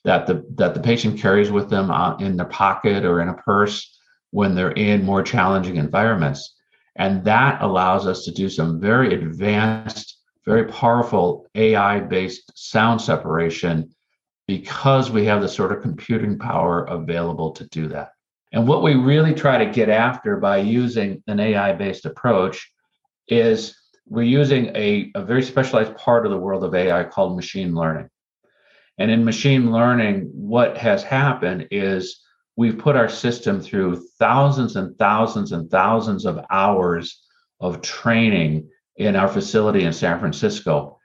that 0.04 0.26
the 0.26 0.44
that 0.54 0.74
the 0.74 0.80
patient 0.80 1.18
carries 1.18 1.50
with 1.50 1.68
them 1.70 1.90
uh, 1.90 2.16
in 2.18 2.36
their 2.36 2.46
pocket 2.46 3.04
or 3.04 3.20
in 3.20 3.28
a 3.28 3.34
purse 3.34 3.98
when 4.30 4.54
they're 4.54 4.72
in 4.72 5.04
more 5.04 5.22
challenging 5.22 5.76
environments 5.76 6.54
and 6.96 7.24
that 7.24 7.60
allows 7.62 8.06
us 8.06 8.24
to 8.24 8.32
do 8.32 8.48
some 8.48 8.80
very 8.80 9.14
advanced 9.14 10.18
very 10.46 10.66
powerful 10.66 11.46
ai 11.54 12.00
based 12.00 12.52
sound 12.54 13.00
separation 13.00 13.88
because 14.46 15.10
we 15.10 15.24
have 15.24 15.40
the 15.40 15.48
sort 15.48 15.72
of 15.72 15.82
computing 15.82 16.38
power 16.38 16.84
available 16.84 17.50
to 17.50 17.66
do 17.68 17.88
that 17.88 18.10
and 18.52 18.68
what 18.68 18.82
we 18.82 18.94
really 18.94 19.34
try 19.34 19.64
to 19.64 19.72
get 19.72 19.88
after 19.88 20.36
by 20.36 20.58
using 20.58 21.22
an 21.26 21.40
ai 21.40 21.72
based 21.72 22.04
approach 22.04 22.70
is 23.28 23.74
we're 24.06 24.22
using 24.22 24.66
a, 24.76 25.10
a 25.14 25.24
very 25.24 25.42
specialized 25.42 25.96
part 25.96 26.26
of 26.26 26.32
the 26.32 26.38
world 26.38 26.64
of 26.64 26.74
AI 26.74 27.04
called 27.04 27.36
machine 27.36 27.74
learning. 27.74 28.08
And 28.98 29.10
in 29.10 29.24
machine 29.24 29.72
learning, 29.72 30.30
what 30.32 30.76
has 30.76 31.02
happened 31.02 31.68
is 31.70 32.20
we've 32.56 32.78
put 32.78 32.96
our 32.96 33.08
system 33.08 33.60
through 33.60 34.06
thousands 34.18 34.76
and 34.76 34.96
thousands 34.98 35.52
and 35.52 35.70
thousands 35.70 36.24
of 36.24 36.44
hours 36.50 37.24
of 37.60 37.82
training 37.82 38.68
in 38.96 39.16
our 39.16 39.28
facility 39.28 39.84
in 39.84 39.92
San 39.92 40.20
Francisco 40.20 40.98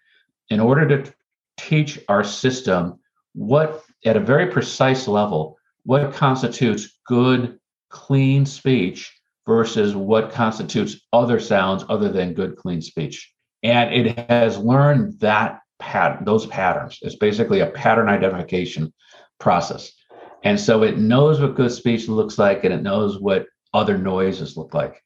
in 0.50 0.60
order 0.60 0.88
to 0.88 1.14
teach 1.58 2.00
our 2.08 2.24
system 2.24 3.00
what, 3.34 3.84
at 4.06 4.18
a 4.18 4.22
very 4.22 4.48
precise 4.48 5.08
level, 5.08 5.58
what 5.84 6.14
constitutes 6.14 7.00
good, 7.08 7.60
clean 7.90 8.46
speech 8.46 9.12
versus 9.48 9.96
what 9.96 10.32
constitutes 10.32 11.02
other 11.12 11.40
sounds 11.40 11.84
other 11.90 12.10
than 12.10 12.34
good, 12.34 12.56
clean 12.56 12.82
speech. 12.82 13.34
And 13.64 13.94
it 13.94 14.30
has 14.30 14.58
learned 14.58 15.20
that 15.20 15.62
pattern, 15.80 16.26
those 16.26 16.46
patterns. 16.46 17.00
It's 17.02 17.16
basically 17.16 17.62
a 17.62 17.72
pattern 17.72 18.10
identification 18.10 18.94
process. 19.40 19.92
And 20.44 20.60
so 20.60 20.84
it 20.84 20.98
knows 20.98 21.40
what 21.40 21.56
good 21.56 21.72
speech 21.72 22.08
looks 22.08 22.38
like 22.38 22.64
and 22.64 22.74
it 22.74 22.84
knows 22.84 23.20
what 23.20 23.48
other 23.74 23.98
noises 23.98 24.56
look 24.58 24.74
like. 24.74 25.04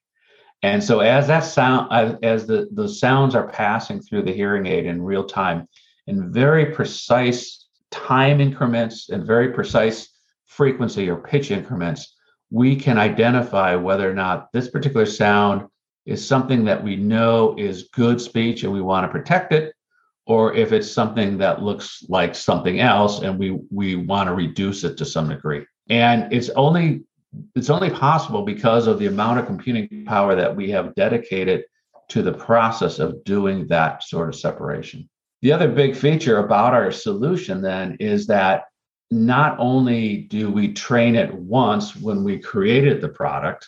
And 0.62 0.84
so 0.84 1.00
as 1.00 1.28
that 1.28 1.42
sound, 1.42 2.24
as 2.24 2.46
the, 2.46 2.70
the 2.72 2.88
sounds 2.88 3.36
are 3.36 3.50
passing 3.50 4.02
through 4.02 4.24
the 4.24 4.34
hearing 4.34 4.66
aid 4.66 4.86
in 4.86 5.02
real 5.02 5.26
time, 5.26 5.68
in 6.08 6.32
very 6.32 6.68
precise 6.68 7.68
time 7.92 8.40
increments 8.40 9.10
and 9.10 9.26
very 9.26 9.52
precise 9.52 10.10
frequency 10.46 11.10
or 11.10 11.18
pitch 11.18 11.52
increments, 11.52 12.16
we 12.50 12.76
can 12.76 12.98
identify 12.98 13.76
whether 13.76 14.10
or 14.10 14.14
not 14.14 14.52
this 14.54 14.70
particular 14.70 15.06
sound 15.06 15.68
is 16.06 16.26
something 16.26 16.66
that 16.66 16.84
we 16.84 16.96
know 16.96 17.56
is 17.58 17.90
good 17.94 18.22
speech 18.22 18.64
and 18.64 18.72
we 18.72 18.82
want 18.82 19.06
to 19.06 19.12
protect 19.12 19.52
it 19.52 19.74
or 20.26 20.54
if 20.54 20.72
it's 20.72 20.92
something 20.92 21.38
that 21.38 21.62
looks 21.62 22.04
like 22.08 22.34
something 22.36 22.80
else 22.80 23.22
and 23.22 23.38
we 23.38 23.60
we 23.72 23.96
want 23.96 24.28
to 24.28 24.34
reduce 24.34 24.84
it 24.84 24.98
to 24.98 25.06
some 25.06 25.30
degree. 25.30 25.66
And 25.90 26.32
it's 26.32 26.50
only 26.50 27.04
it's 27.56 27.70
only 27.70 27.90
possible 27.90 28.44
because 28.44 28.88
of 28.88 29.00
the 29.00 29.08
amount 29.08 29.40
of 29.40 29.46
computing 29.46 30.06
power 30.06 30.36
that 30.36 30.56
we 30.56 30.70
have 30.72 30.96
dedicated 30.96 31.66
to 32.10 32.22
the 32.22 32.34
process 32.34 33.00
of 33.00 33.24
doing 33.24 33.68
that 33.68 34.04
sort 34.04 34.30
of 34.30 34.36
separation. 34.36 35.10
The 35.42 35.52
other 35.52 35.68
big 35.68 35.96
feature 35.96 36.38
about 36.38 36.74
our 36.74 36.92
solution 36.92 37.62
then 37.62 37.98
is 38.00 38.28
that 38.28 38.66
not 39.12 39.58
only 39.60 40.18
do 40.18 40.50
we 40.50 40.74
train 40.74 41.16
it 41.16 41.34
once 41.34 41.96
when 41.96 42.24
we 42.24 42.40
created 42.40 43.02
the 43.02 43.10
product, 43.10 43.68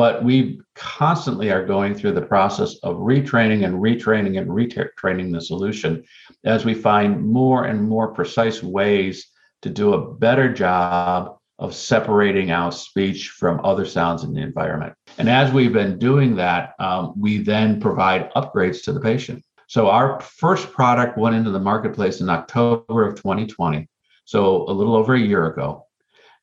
but 0.00 0.24
we 0.24 0.58
constantly 0.74 1.50
are 1.50 1.62
going 1.62 1.94
through 1.94 2.12
the 2.12 2.22
process 2.22 2.76
of 2.76 2.96
retraining 2.96 3.66
and 3.66 3.74
retraining 3.74 4.38
and 4.38 4.48
retraining 4.48 5.30
the 5.30 5.42
solution 5.42 6.02
as 6.42 6.64
we 6.64 6.72
find 6.72 7.22
more 7.22 7.66
and 7.66 7.86
more 7.86 8.08
precise 8.08 8.62
ways 8.62 9.26
to 9.60 9.68
do 9.68 9.92
a 9.92 10.14
better 10.14 10.50
job 10.50 11.36
of 11.58 11.74
separating 11.74 12.50
out 12.50 12.72
speech 12.72 13.28
from 13.28 13.60
other 13.62 13.84
sounds 13.84 14.24
in 14.24 14.32
the 14.32 14.40
environment. 14.40 14.94
And 15.18 15.28
as 15.28 15.52
we've 15.52 15.74
been 15.74 15.98
doing 15.98 16.34
that, 16.36 16.72
um, 16.78 17.12
we 17.14 17.36
then 17.36 17.78
provide 17.78 18.32
upgrades 18.32 18.82
to 18.84 18.94
the 18.94 19.00
patient. 19.00 19.44
So 19.68 19.90
our 19.90 20.18
first 20.22 20.72
product 20.72 21.18
went 21.18 21.36
into 21.36 21.50
the 21.50 21.60
marketplace 21.60 22.22
in 22.22 22.30
October 22.30 23.06
of 23.06 23.16
2020 23.16 23.86
so 24.24 24.62
a 24.66 24.72
little 24.72 24.96
over 24.96 25.14
a 25.14 25.20
year 25.20 25.44
ago. 25.48 25.84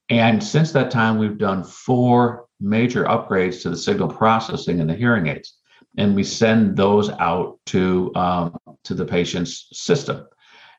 And 0.09 0.43
since 0.43 0.73
that 0.73 0.91
time, 0.91 1.17
we've 1.17 1.39
done 1.39 1.63
four 1.63 2.46
major 2.59 3.03
upgrades 3.05 3.61
to 3.61 3.69
the 3.69 3.77
signal 3.77 4.07
processing 4.07 4.79
in 4.79 4.87
the 4.87 4.93
hearing 4.93 5.27
aids, 5.27 5.57
and 5.97 6.15
we 6.15 6.23
send 6.23 6.75
those 6.75 7.09
out 7.09 7.59
to 7.67 8.11
um, 8.15 8.57
to 8.83 8.93
the 8.93 9.05
patient's 9.05 9.67
system. 9.73 10.25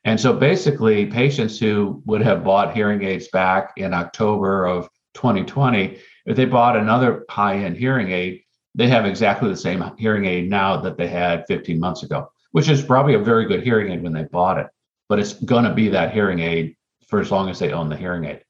And 0.04 0.18
so 0.18 0.32
basically, 0.32 1.06
patients 1.06 1.58
who 1.58 2.02
would 2.06 2.22
have 2.22 2.44
bought 2.44 2.74
hearing 2.74 3.02
aids 3.02 3.28
back 3.28 3.72
in 3.76 3.92
October 3.92 4.64
of 4.64 4.88
2020, 5.14 5.98
if 6.26 6.36
they 6.36 6.44
bought 6.44 6.76
another 6.76 7.24
high-end 7.28 7.76
hearing 7.76 8.10
aid, 8.10 8.42
they 8.74 8.88
have 8.88 9.06
exactly 9.06 9.48
the 9.48 9.56
same 9.56 9.84
hearing 9.98 10.24
aid 10.24 10.48
now 10.48 10.76
that 10.80 10.96
they 10.96 11.08
had 11.08 11.44
15 11.48 11.80
months 11.80 12.04
ago, 12.04 12.30
which 12.52 12.68
is 12.68 12.82
probably 12.82 13.14
a 13.14 13.18
very 13.18 13.46
good 13.46 13.62
hearing 13.62 13.92
aid 13.92 14.02
when 14.02 14.12
they 14.12 14.24
bought 14.24 14.58
it. 14.58 14.68
But 15.08 15.18
it's 15.18 15.32
going 15.32 15.64
to 15.64 15.74
be 15.74 15.88
that 15.88 16.12
hearing 16.12 16.38
aid 16.40 16.76
for 17.08 17.20
as 17.20 17.30
long 17.30 17.48
as 17.48 17.58
they 17.58 17.72
own 17.72 17.88
the 17.88 17.96
hearing 17.96 18.26
aid. 18.26 18.42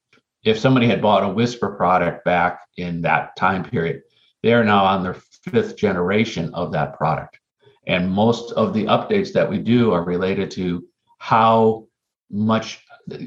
If 0.48 0.58
somebody 0.58 0.86
had 0.86 1.02
bought 1.02 1.24
a 1.24 1.28
Whisper 1.28 1.74
product 1.76 2.24
back 2.24 2.60
in 2.78 3.02
that 3.02 3.36
time 3.36 3.62
period, 3.62 4.00
they 4.42 4.54
are 4.54 4.64
now 4.64 4.82
on 4.82 5.02
their 5.02 5.16
fifth 5.42 5.76
generation 5.76 6.54
of 6.54 6.72
that 6.72 6.96
product. 6.96 7.38
And 7.86 8.10
most 8.10 8.52
of 8.52 8.72
the 8.72 8.84
updates 8.84 9.32
that 9.34 9.48
we 9.48 9.58
do 9.58 9.92
are 9.92 10.04
related 10.04 10.50
to 10.52 10.86
how 11.18 11.86
much 12.30 12.82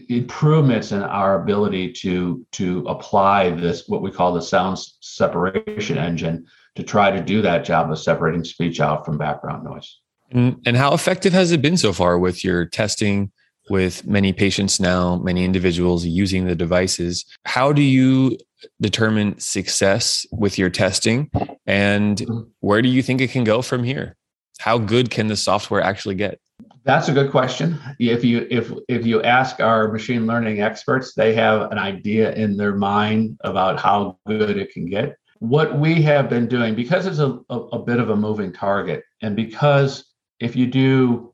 improvements 0.10 0.92
in 0.92 1.04
our 1.04 1.44
ability 1.44 1.92
to 1.92 2.46
to 2.54 2.86
apply 2.88 3.52
this 3.52 3.88
what 3.88 4.02
we 4.02 4.12
call 4.12 4.34
the 4.34 4.42
sound 4.42 4.80
separation 5.02 5.98
engine 6.00 6.46
to 6.76 6.84
try 6.84 7.12
to 7.12 7.22
do 7.22 7.42
that 7.44 7.66
job 7.66 7.92
of 7.92 8.00
separating 8.00 8.44
speech 8.44 8.80
out 8.80 9.06
from 9.06 9.18
background 9.18 9.64
noise. 9.64 10.00
And, 10.32 10.60
and 10.66 10.78
how 10.78 10.94
effective 10.94 11.34
has 11.34 11.52
it 11.52 11.62
been 11.62 11.78
so 11.78 11.94
far 11.94 12.18
with 12.18 12.44
your 12.44 12.66
testing 12.66 13.32
with 13.70 14.06
many 14.06 14.34
patients 14.34 14.80
now, 14.80 15.18
many 15.18 15.46
individuals 15.46 16.06
using 16.06 16.46
the 16.46 16.56
devices. 16.56 17.26
How 17.46 17.72
do 17.72 17.82
you 17.82 18.38
determine 18.80 19.40
success 19.40 20.26
with 20.32 20.58
your 20.58 20.70
testing 20.70 21.30
and 21.66 22.18
mm-hmm. 22.18 22.50
where 22.60 22.82
do 22.82 22.90
you 22.90 23.02
think 23.02 23.22
it 23.22 23.32
can 23.32 23.44
go 23.44 23.62
from 23.62 23.84
here? 23.84 24.16
how 24.62 24.78
good 24.78 25.10
can 25.10 25.28
the 25.28 25.36
software 25.36 25.82
actually 25.82 26.14
get? 26.14 26.40
That's 26.84 27.10
a 27.10 27.14
good 27.14 27.32
question. 27.32 27.80
If 28.00 28.24
you 28.24 28.48
if 28.52 28.72
if 28.88 29.06
you 29.06 29.22
ask 29.24 29.60
our 29.60 29.92
machine 29.92 30.28
learning 30.28 30.62
experts, 30.62 31.14
they 31.16 31.34
have 31.34 31.72
an 31.72 31.80
idea 31.80 32.34
in 32.34 32.58
their 32.58 32.76
mind 32.76 33.38
about 33.44 33.80
how 33.80 34.20
good 34.28 34.58
it 34.58 34.72
can 34.72 34.88
get. 34.88 35.18
What 35.40 35.80
we 35.80 36.02
have 36.04 36.30
been 36.30 36.48
doing, 36.48 36.76
because 36.76 37.08
it's 37.08 37.18
a, 37.18 37.40
a, 37.50 37.60
a 37.78 37.80
bit 37.80 38.00
of 38.00 38.12
a 38.12 38.16
moving 38.16 38.54
target, 38.54 39.04
and 39.24 39.36
because 39.36 40.06
if 40.40 40.56
you 40.56 40.68
do 40.68 41.34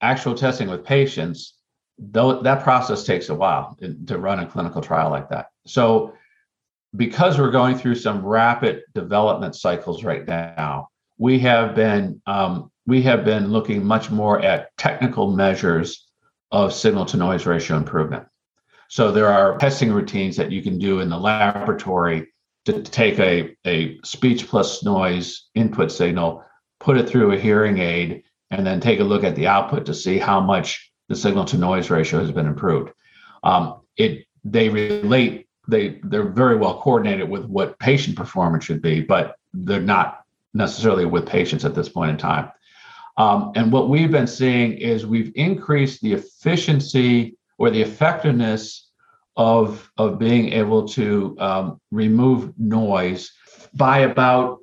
actual 0.00 0.36
testing 0.36 0.70
with 0.70 0.84
patients, 0.84 1.57
though 1.98 2.40
that 2.42 2.62
process 2.62 3.04
takes 3.04 3.28
a 3.28 3.34
while 3.34 3.76
to 4.06 4.18
run 4.18 4.38
a 4.40 4.46
clinical 4.46 4.80
trial 4.80 5.10
like 5.10 5.28
that. 5.30 5.50
So 5.66 6.14
because 6.96 7.38
we're 7.38 7.50
going 7.50 7.76
through 7.76 7.96
some 7.96 8.24
rapid 8.24 8.82
development 8.94 9.56
cycles 9.56 10.04
right 10.04 10.26
now, 10.26 10.88
we 11.18 11.38
have 11.40 11.74
been 11.74 12.22
um, 12.26 12.70
we 12.86 13.02
have 13.02 13.24
been 13.24 13.48
looking 13.48 13.84
much 13.84 14.10
more 14.10 14.40
at 14.40 14.74
technical 14.78 15.30
measures 15.30 16.06
of 16.50 16.72
signal 16.72 17.04
to 17.06 17.16
noise 17.16 17.44
ratio 17.44 17.76
improvement. 17.76 18.24
So 18.88 19.12
there 19.12 19.28
are 19.28 19.58
testing 19.58 19.92
routines 19.92 20.36
that 20.36 20.50
you 20.50 20.62
can 20.62 20.78
do 20.78 21.00
in 21.00 21.10
the 21.10 21.18
laboratory 21.18 22.28
to 22.64 22.82
take 22.82 23.18
a, 23.18 23.54
a 23.66 23.98
speech 24.02 24.48
plus 24.48 24.82
noise 24.82 25.48
input 25.54 25.92
signal, 25.92 26.42
put 26.80 26.96
it 26.96 27.06
through 27.06 27.32
a 27.32 27.38
hearing 27.38 27.78
aid, 27.78 28.22
and 28.50 28.66
then 28.66 28.80
take 28.80 29.00
a 29.00 29.04
look 29.04 29.24
at 29.24 29.36
the 29.36 29.46
output 29.46 29.84
to 29.86 29.94
see 29.94 30.16
how 30.16 30.40
much 30.40 30.87
the 31.08 31.16
signal 31.16 31.44
to 31.46 31.58
noise 31.58 31.90
ratio 31.90 32.20
has 32.20 32.30
been 32.30 32.46
improved. 32.46 32.92
Um, 33.42 33.80
it 33.96 34.26
they 34.44 34.68
relate 34.68 35.48
they 35.68 36.00
they're 36.02 36.28
very 36.28 36.56
well 36.56 36.80
coordinated 36.80 37.28
with 37.28 37.44
what 37.44 37.78
patient 37.78 38.16
performance 38.16 38.64
should 38.64 38.82
be, 38.82 39.00
but 39.00 39.36
they're 39.52 39.80
not 39.80 40.24
necessarily 40.54 41.04
with 41.04 41.26
patients 41.26 41.64
at 41.64 41.74
this 41.74 41.88
point 41.88 42.10
in 42.10 42.16
time. 42.16 42.50
Um, 43.16 43.52
and 43.56 43.72
what 43.72 43.88
we've 43.88 44.10
been 44.10 44.26
seeing 44.26 44.74
is 44.74 45.04
we've 45.04 45.32
increased 45.34 46.00
the 46.00 46.12
efficiency 46.12 47.36
or 47.58 47.70
the 47.70 47.82
effectiveness 47.82 48.90
of 49.36 49.90
of 49.96 50.18
being 50.18 50.52
able 50.52 50.86
to 50.88 51.36
um, 51.38 51.80
remove 51.90 52.52
noise 52.58 53.32
by 53.74 54.00
about 54.00 54.58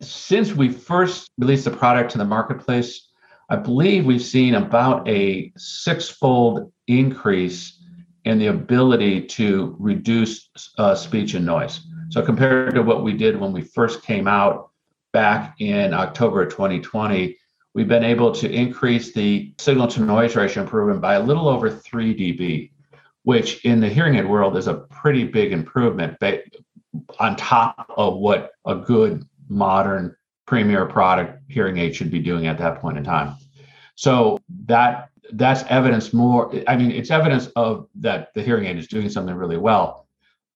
since 0.00 0.52
we 0.52 0.68
first 0.68 1.30
released 1.38 1.64
the 1.64 1.70
product 1.70 2.12
to 2.12 2.18
the 2.18 2.24
marketplace. 2.24 3.07
I 3.50 3.56
believe 3.56 4.04
we've 4.04 4.22
seen 4.22 4.54
about 4.54 5.08
a 5.08 5.52
six-fold 5.56 6.70
increase 6.86 7.80
in 8.24 8.38
the 8.38 8.48
ability 8.48 9.22
to 9.22 9.74
reduce 9.78 10.50
uh, 10.76 10.94
speech 10.94 11.32
and 11.32 11.46
noise. 11.46 11.80
So 12.10 12.20
compared 12.20 12.74
to 12.74 12.82
what 12.82 13.02
we 13.02 13.14
did 13.14 13.40
when 13.40 13.52
we 13.52 13.62
first 13.62 14.02
came 14.02 14.28
out 14.28 14.70
back 15.14 15.54
in 15.60 15.94
October 15.94 16.44
2020, 16.44 17.38
we've 17.74 17.88
been 17.88 18.04
able 18.04 18.32
to 18.32 18.50
increase 18.50 19.14
the 19.14 19.54
signal 19.58 19.88
to 19.88 20.02
noise 20.02 20.36
ratio 20.36 20.62
improvement 20.62 21.00
by 21.00 21.14
a 21.14 21.22
little 21.22 21.48
over 21.48 21.70
3 21.70 22.14
dB, 22.14 22.70
which 23.22 23.64
in 23.64 23.80
the 23.80 23.88
hearing 23.88 24.16
aid 24.16 24.28
world 24.28 24.58
is 24.58 24.66
a 24.66 24.74
pretty 24.74 25.24
big 25.24 25.52
improvement 25.52 26.18
on 27.18 27.36
top 27.36 27.90
of 27.96 28.18
what 28.18 28.50
a 28.66 28.74
good 28.74 29.26
modern 29.48 30.14
premier 30.48 30.86
product 30.86 31.42
hearing 31.48 31.76
aid 31.76 31.94
should 31.94 32.10
be 32.10 32.20
doing 32.20 32.46
at 32.46 32.56
that 32.56 32.80
point 32.80 32.96
in 32.96 33.04
time. 33.04 33.36
So 33.96 34.38
that 34.64 35.10
that's 35.32 35.62
evidence 35.68 36.14
more 36.14 36.50
i 36.66 36.74
mean 36.74 36.90
it's 36.90 37.10
evidence 37.10 37.48
of 37.48 37.86
that 37.94 38.28
the 38.34 38.42
hearing 38.42 38.64
aid 38.64 38.78
is 38.78 38.88
doing 38.88 39.10
something 39.10 39.34
really 39.34 39.58
well 39.58 40.06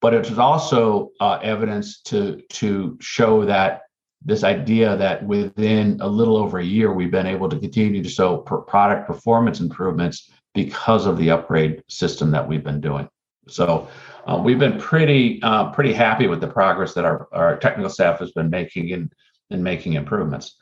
but 0.00 0.14
it's 0.14 0.37
also 0.38 1.11
uh, 1.20 1.38
evidence 1.42 2.00
to 2.00 2.40
to 2.49 2.96
show 3.00 3.44
that 3.44 3.82
this 4.25 4.44
idea 4.44 4.96
that 4.96 5.22
within 5.26 5.99
a 6.00 6.08
little 6.08 6.38
over 6.38 6.58
a 6.58 6.64
year 6.64 6.90
we've 6.90 7.11
been 7.11 7.26
able 7.26 7.50
to 7.50 7.58
continue 7.58 8.02
to 8.02 8.08
show 8.08 8.38
product 8.38 9.06
performance 9.06 9.61
improvements 9.61 10.31
because 10.55 11.05
of 11.05 11.18
the 11.18 11.31
upgrade 11.31 11.83
system 11.88 12.31
that 12.31 12.48
we've 12.48 12.64
been 12.64 12.81
doing 12.81 13.07
so 13.48 13.87
uh, 14.26 14.40
we've 14.42 14.59
been 14.59 14.78
pretty 14.78 15.38
uh, 15.42 15.70
pretty 15.72 15.92
happy 15.92 16.28
with 16.28 16.40
the 16.40 16.48
progress 16.48 16.94
that 16.94 17.05
our, 17.05 17.28
our 17.33 17.59
technical 17.59 17.90
staff 17.90 18.18
has 18.20 18.31
been 18.33 18.48
making 18.48 18.88
in 18.88 19.11
in 19.53 19.62
making 19.62 19.95
improvements 19.95 20.57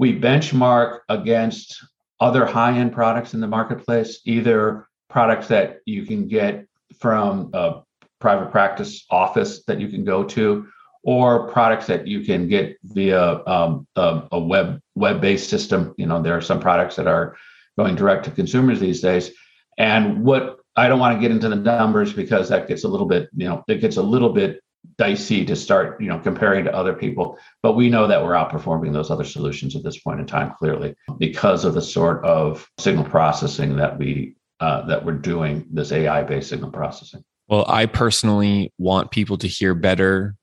we 0.00 0.18
benchmark 0.18 1.00
against 1.10 1.84
other 2.20 2.46
high-end 2.46 2.90
products 2.90 3.34
in 3.34 3.40
the 3.40 3.46
marketplace, 3.46 4.22
either 4.24 4.88
products 5.10 5.46
that 5.48 5.80
you 5.84 6.06
can 6.06 6.26
get 6.26 6.66
from 6.98 7.50
a 7.52 7.82
private 8.18 8.50
practice 8.50 9.04
office 9.10 9.62
that 9.66 9.78
you 9.78 9.88
can 9.88 10.02
go 10.02 10.24
to, 10.24 10.66
or 11.02 11.48
products 11.48 11.86
that 11.86 12.06
you 12.06 12.24
can 12.24 12.48
get 12.48 12.78
via 12.82 13.44
um, 13.44 13.86
a, 13.96 14.22
a, 14.32 14.40
web 14.40 14.80
web-based 14.94 15.50
system. 15.50 15.94
You 15.98 16.06
know, 16.06 16.22
there 16.22 16.36
are 16.36 16.40
some 16.40 16.60
products 16.60 16.96
that 16.96 17.06
are 17.06 17.36
going 17.78 17.94
direct 17.94 18.24
to 18.24 18.30
consumers 18.30 18.80
these 18.80 19.02
days. 19.02 19.32
And 19.76 20.24
what 20.24 20.60
I 20.76 20.88
don't 20.88 20.98
want 20.98 21.14
to 21.14 21.20
get 21.20 21.30
into 21.30 21.50
the 21.50 21.56
numbers 21.56 22.14
because 22.14 22.48
that 22.48 22.68
gets 22.68 22.84
a 22.84 22.88
little 22.88 23.06
bit, 23.06 23.28
you 23.36 23.46
know, 23.46 23.64
it 23.68 23.82
gets 23.82 23.98
a 23.98 24.02
little 24.02 24.32
bit 24.32 24.62
dicey 24.98 25.44
to 25.44 25.56
start 25.56 26.00
you 26.00 26.08
know 26.08 26.18
comparing 26.18 26.64
to 26.64 26.74
other 26.74 26.92
people 26.92 27.38
but 27.62 27.74
we 27.74 27.88
know 27.88 28.06
that 28.06 28.22
we're 28.22 28.32
outperforming 28.32 28.92
those 28.92 29.10
other 29.10 29.24
solutions 29.24 29.76
at 29.76 29.82
this 29.82 29.98
point 29.98 30.20
in 30.20 30.26
time 30.26 30.52
clearly 30.58 30.94
because 31.18 31.64
of 31.64 31.74
the 31.74 31.82
sort 31.82 32.24
of 32.24 32.68
signal 32.78 33.04
processing 33.04 33.76
that 33.76 33.98
we 33.98 34.34
uh, 34.60 34.84
that 34.86 35.04
we're 35.04 35.12
doing 35.12 35.66
this 35.70 35.90
ai 35.90 36.22
based 36.22 36.50
signal 36.50 36.70
processing. 36.70 37.22
Well 37.48 37.64
i 37.68 37.86
personally 37.86 38.72
want 38.78 39.10
people 39.10 39.38
to 39.38 39.48
hear 39.48 39.74
better 39.74 40.34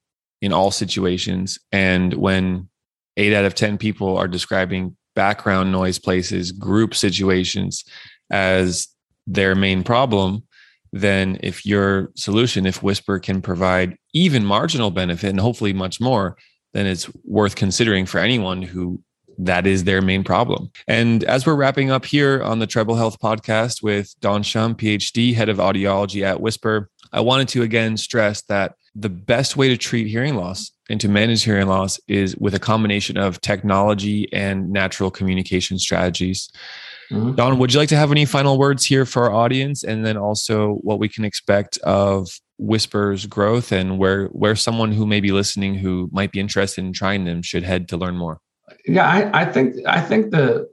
in 0.42 0.54
all 0.54 0.72
situations 0.72 1.60
and 1.72 2.14
when 2.14 2.70
8 3.18 3.34
out 3.34 3.46
of 3.46 3.56
10 3.56 3.78
people 3.78 4.18
are 4.18 4.28
describing 4.28 4.96
background 5.16 5.72
noise 5.72 5.98
places 5.98 6.52
group 6.52 6.94
situations 6.94 7.84
as 8.30 8.88
their 9.26 9.56
main 9.56 9.84
problem 9.84 10.44
then 11.02 11.38
if 11.42 11.66
your 11.66 12.12
solution, 12.16 12.66
if 12.66 12.84
Whisper 12.84 13.20
can 13.20 13.42
provide 13.42 13.98
even 14.14 14.46
marginal 14.46 14.92
benefit 14.92 15.30
and 15.30 15.40
hopefully 15.40 15.74
much 15.74 16.00
more, 16.02 16.38
then 16.74 16.86
it's 16.86 17.10
worth 17.24 17.56
considering 17.56 18.06
for 18.06 18.20
anyone 18.20 18.62
who 18.62 19.02
that 19.40 19.68
is 19.68 19.84
their 19.84 20.02
main 20.02 20.24
problem. 20.24 20.72
And 20.88 21.24
as 21.26 21.46
we're 21.46 21.56
wrapping 21.56 21.92
up 21.92 22.06
here 22.06 22.42
on 22.42 22.60
the 22.60 22.68
Treble 22.68 22.96
Health 22.96 23.20
podcast 23.20 23.84
with 23.84 24.16
Don 24.20 24.42
Schum, 24.42 24.74
PhD, 24.76 25.34
head 25.36 25.50
of 25.50 25.58
audiology 25.58 26.24
at 26.24 26.42
Whisper, 26.42 26.90
I 27.14 27.22
wanted 27.22 27.48
to 27.50 27.62
again 27.62 27.98
stress 27.98 28.42
that 28.44 28.76
the 28.96 29.10
best 29.10 29.56
way 29.56 29.70
to 29.70 29.78
treat 29.78 30.08
hearing 30.08 30.36
loss 30.36 30.72
and 30.90 31.00
to 31.02 31.08
manage 31.08 31.44
hearing 31.44 31.68
loss 31.68 32.00
is 32.08 32.36
with 32.38 32.56
a 32.56 32.60
combination 32.60 33.18
of 33.18 33.40
technology 33.42 34.32
and 34.34 34.72
natural 34.72 35.12
communication 35.12 35.78
strategies. 35.78 36.50
Mm-hmm. 37.12 37.36
Don, 37.36 37.58
would 37.58 37.74
you 37.74 37.80
like 37.80 37.90
to 37.90 37.96
have 37.96 38.12
any 38.12 38.26
final 38.26 38.58
words 38.58 38.86
here 38.86 39.06
for 39.06 39.24
our 39.24 39.34
audience, 39.34 39.84
and 39.84 40.06
then 40.06 40.18
also 40.18 40.74
what 40.82 41.00
we 41.00 41.08
can 41.08 41.24
expect 41.24 41.78
of 41.80 42.30
Whisper's 42.58 43.26
growth 43.26 43.72
and 43.72 43.98
where 43.98 44.28
where 44.28 44.56
someone 44.56 44.92
who 44.92 45.06
may 45.06 45.22
be 45.22 45.32
listening 45.32 45.76
who 45.76 46.10
might 46.12 46.32
be 46.32 46.40
interested 46.40 46.84
in 46.84 46.92
trying 46.92 47.26
them 47.26 47.42
should 47.42 47.64
head 47.64 47.88
to 47.90 47.98
learn 47.98 48.18
more? 48.18 48.40
Yeah, 48.86 49.08
I, 49.08 49.42
I 49.42 49.46
think 49.46 49.76
I 49.86 50.02
think 50.02 50.32
the 50.32 50.68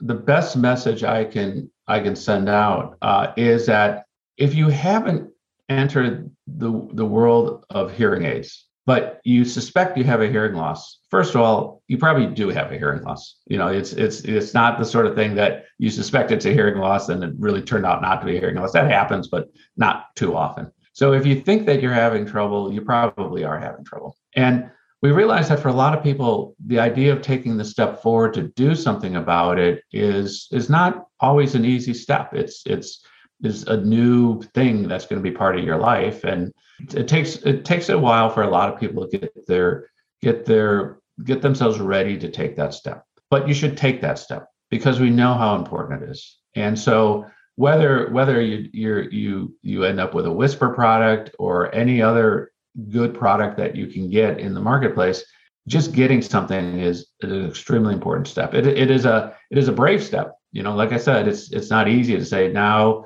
the 0.00 0.14
best 0.14 0.56
message 0.56 1.04
I 1.04 1.24
can 1.24 1.70
I 1.86 2.00
can 2.00 2.16
send 2.16 2.48
out 2.48 2.98
uh, 3.02 3.32
is 3.36 3.66
that 3.66 4.04
if 4.36 4.54
you 4.54 4.68
haven't 4.68 5.30
entered 5.68 6.30
the 6.46 6.88
the 6.92 7.06
world 7.06 7.64
of 7.70 7.92
hearing 7.92 8.24
aids, 8.24 8.67
but 8.88 9.20
you 9.22 9.44
suspect 9.44 9.98
you 9.98 10.04
have 10.04 10.22
a 10.22 10.30
hearing 10.30 10.54
loss. 10.54 11.00
First 11.10 11.34
of 11.34 11.42
all 11.42 11.82
you 11.88 11.98
probably 11.98 12.26
do 12.26 12.48
have 12.48 12.72
a 12.72 12.78
hearing 12.78 13.02
loss. 13.02 13.36
You 13.46 13.58
know 13.58 13.68
it's 13.68 13.92
it's 13.92 14.20
it's 14.22 14.54
not 14.54 14.78
the 14.78 14.86
sort 14.86 15.04
of 15.04 15.14
thing 15.14 15.34
that 15.34 15.66
you 15.76 15.90
suspect 15.90 16.30
it's 16.30 16.46
a 16.46 16.54
hearing 16.54 16.78
loss 16.78 17.10
and 17.10 17.22
it 17.22 17.34
really 17.38 17.60
turned 17.60 17.84
out 17.84 18.00
not 18.00 18.20
to 18.20 18.26
be 18.26 18.38
a 18.38 18.40
hearing 18.40 18.56
loss. 18.56 18.72
That 18.72 18.90
happens 18.90 19.28
but 19.28 19.48
not 19.76 20.16
too 20.16 20.34
often. 20.34 20.72
So 20.94 21.12
if 21.12 21.26
you 21.26 21.38
think 21.38 21.66
that 21.66 21.82
you're 21.82 21.92
having 21.92 22.24
trouble 22.24 22.72
you 22.72 22.80
probably 22.80 23.44
are 23.44 23.60
having 23.60 23.84
trouble. 23.84 24.16
And 24.36 24.70
we 25.02 25.12
realize 25.12 25.50
that 25.50 25.60
for 25.60 25.68
a 25.68 25.80
lot 25.84 25.94
of 25.94 26.02
people 26.02 26.56
the 26.64 26.78
idea 26.78 27.12
of 27.12 27.20
taking 27.20 27.58
the 27.58 27.66
step 27.66 28.00
forward 28.00 28.32
to 28.34 28.48
do 28.62 28.74
something 28.74 29.16
about 29.16 29.58
it 29.58 29.82
is 29.92 30.48
is 30.50 30.70
not 30.70 31.04
always 31.20 31.54
an 31.54 31.66
easy 31.66 31.92
step. 31.92 32.32
It's 32.32 32.62
it's 32.64 33.04
is 33.42 33.64
a 33.64 33.76
new 33.76 34.42
thing 34.54 34.88
that's 34.88 35.06
going 35.06 35.22
to 35.22 35.30
be 35.30 35.36
part 35.36 35.58
of 35.58 35.64
your 35.64 35.78
life. 35.78 36.24
And 36.24 36.52
it 36.94 37.08
takes 37.08 37.36
it 37.36 37.64
takes 37.64 37.88
a 37.88 37.98
while 37.98 38.30
for 38.30 38.42
a 38.42 38.50
lot 38.50 38.72
of 38.72 38.80
people 38.80 39.08
to 39.08 39.18
get 39.18 39.46
their 39.46 39.90
get 40.22 40.44
their 40.44 40.98
get 41.24 41.42
themselves 41.42 41.80
ready 41.80 42.16
to 42.18 42.30
take 42.30 42.56
that 42.56 42.74
step. 42.74 43.04
But 43.30 43.48
you 43.48 43.54
should 43.54 43.76
take 43.76 44.00
that 44.00 44.18
step 44.18 44.48
because 44.70 45.00
we 45.00 45.10
know 45.10 45.34
how 45.34 45.56
important 45.56 46.02
it 46.02 46.10
is. 46.10 46.38
And 46.54 46.78
so 46.78 47.26
whether 47.56 48.08
whether 48.10 48.40
you 48.40 48.68
you 48.72 49.08
you 49.10 49.56
you 49.62 49.84
end 49.84 50.00
up 50.00 50.14
with 50.14 50.26
a 50.26 50.32
whisper 50.32 50.70
product 50.70 51.30
or 51.38 51.74
any 51.74 52.00
other 52.00 52.52
good 52.90 53.14
product 53.14 53.56
that 53.56 53.74
you 53.74 53.88
can 53.88 54.08
get 54.08 54.38
in 54.38 54.54
the 54.54 54.60
marketplace 54.60 55.24
just 55.66 55.92
getting 55.92 56.22
something 56.22 56.78
is 56.78 57.08
an 57.22 57.46
extremely 57.46 57.92
important 57.92 58.26
step. 58.26 58.54
It, 58.54 58.66
it 58.66 58.90
is 58.90 59.04
a 59.04 59.36
it 59.50 59.58
is 59.58 59.68
a 59.68 59.72
brave 59.72 60.02
step. 60.02 60.34
You 60.52 60.62
know 60.62 60.74
like 60.74 60.92
i 60.92 60.96
said 60.96 61.28
it's 61.28 61.52
it's 61.52 61.68
not 61.68 61.88
easy 61.88 62.16
to 62.16 62.24
say 62.24 62.50
now 62.50 63.04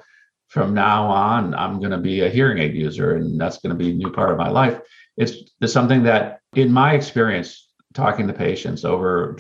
from 0.53 0.75
now 0.75 1.07
on, 1.07 1.55
I'm 1.55 1.79
going 1.79 1.93
to 1.93 1.99
be 1.99 2.21
a 2.21 2.29
hearing 2.29 2.59
aid 2.59 2.75
user 2.75 3.17
and 3.17 3.41
that's 3.41 3.57
going 3.57 3.71
to 3.71 3.85
be 3.85 3.91
a 3.91 3.95
new 3.95 4.11
part 4.11 4.31
of 4.31 4.37
my 4.37 4.51
life. 4.51 4.79
It's, 5.17 5.51
it's 5.63 5.73
something 5.73 6.03
that, 6.03 6.41
in 6.55 6.71
my 6.71 6.93
experience, 6.93 7.71
talking 7.95 8.27
to 8.27 8.35
patients 8.35 8.85
over 8.85 9.39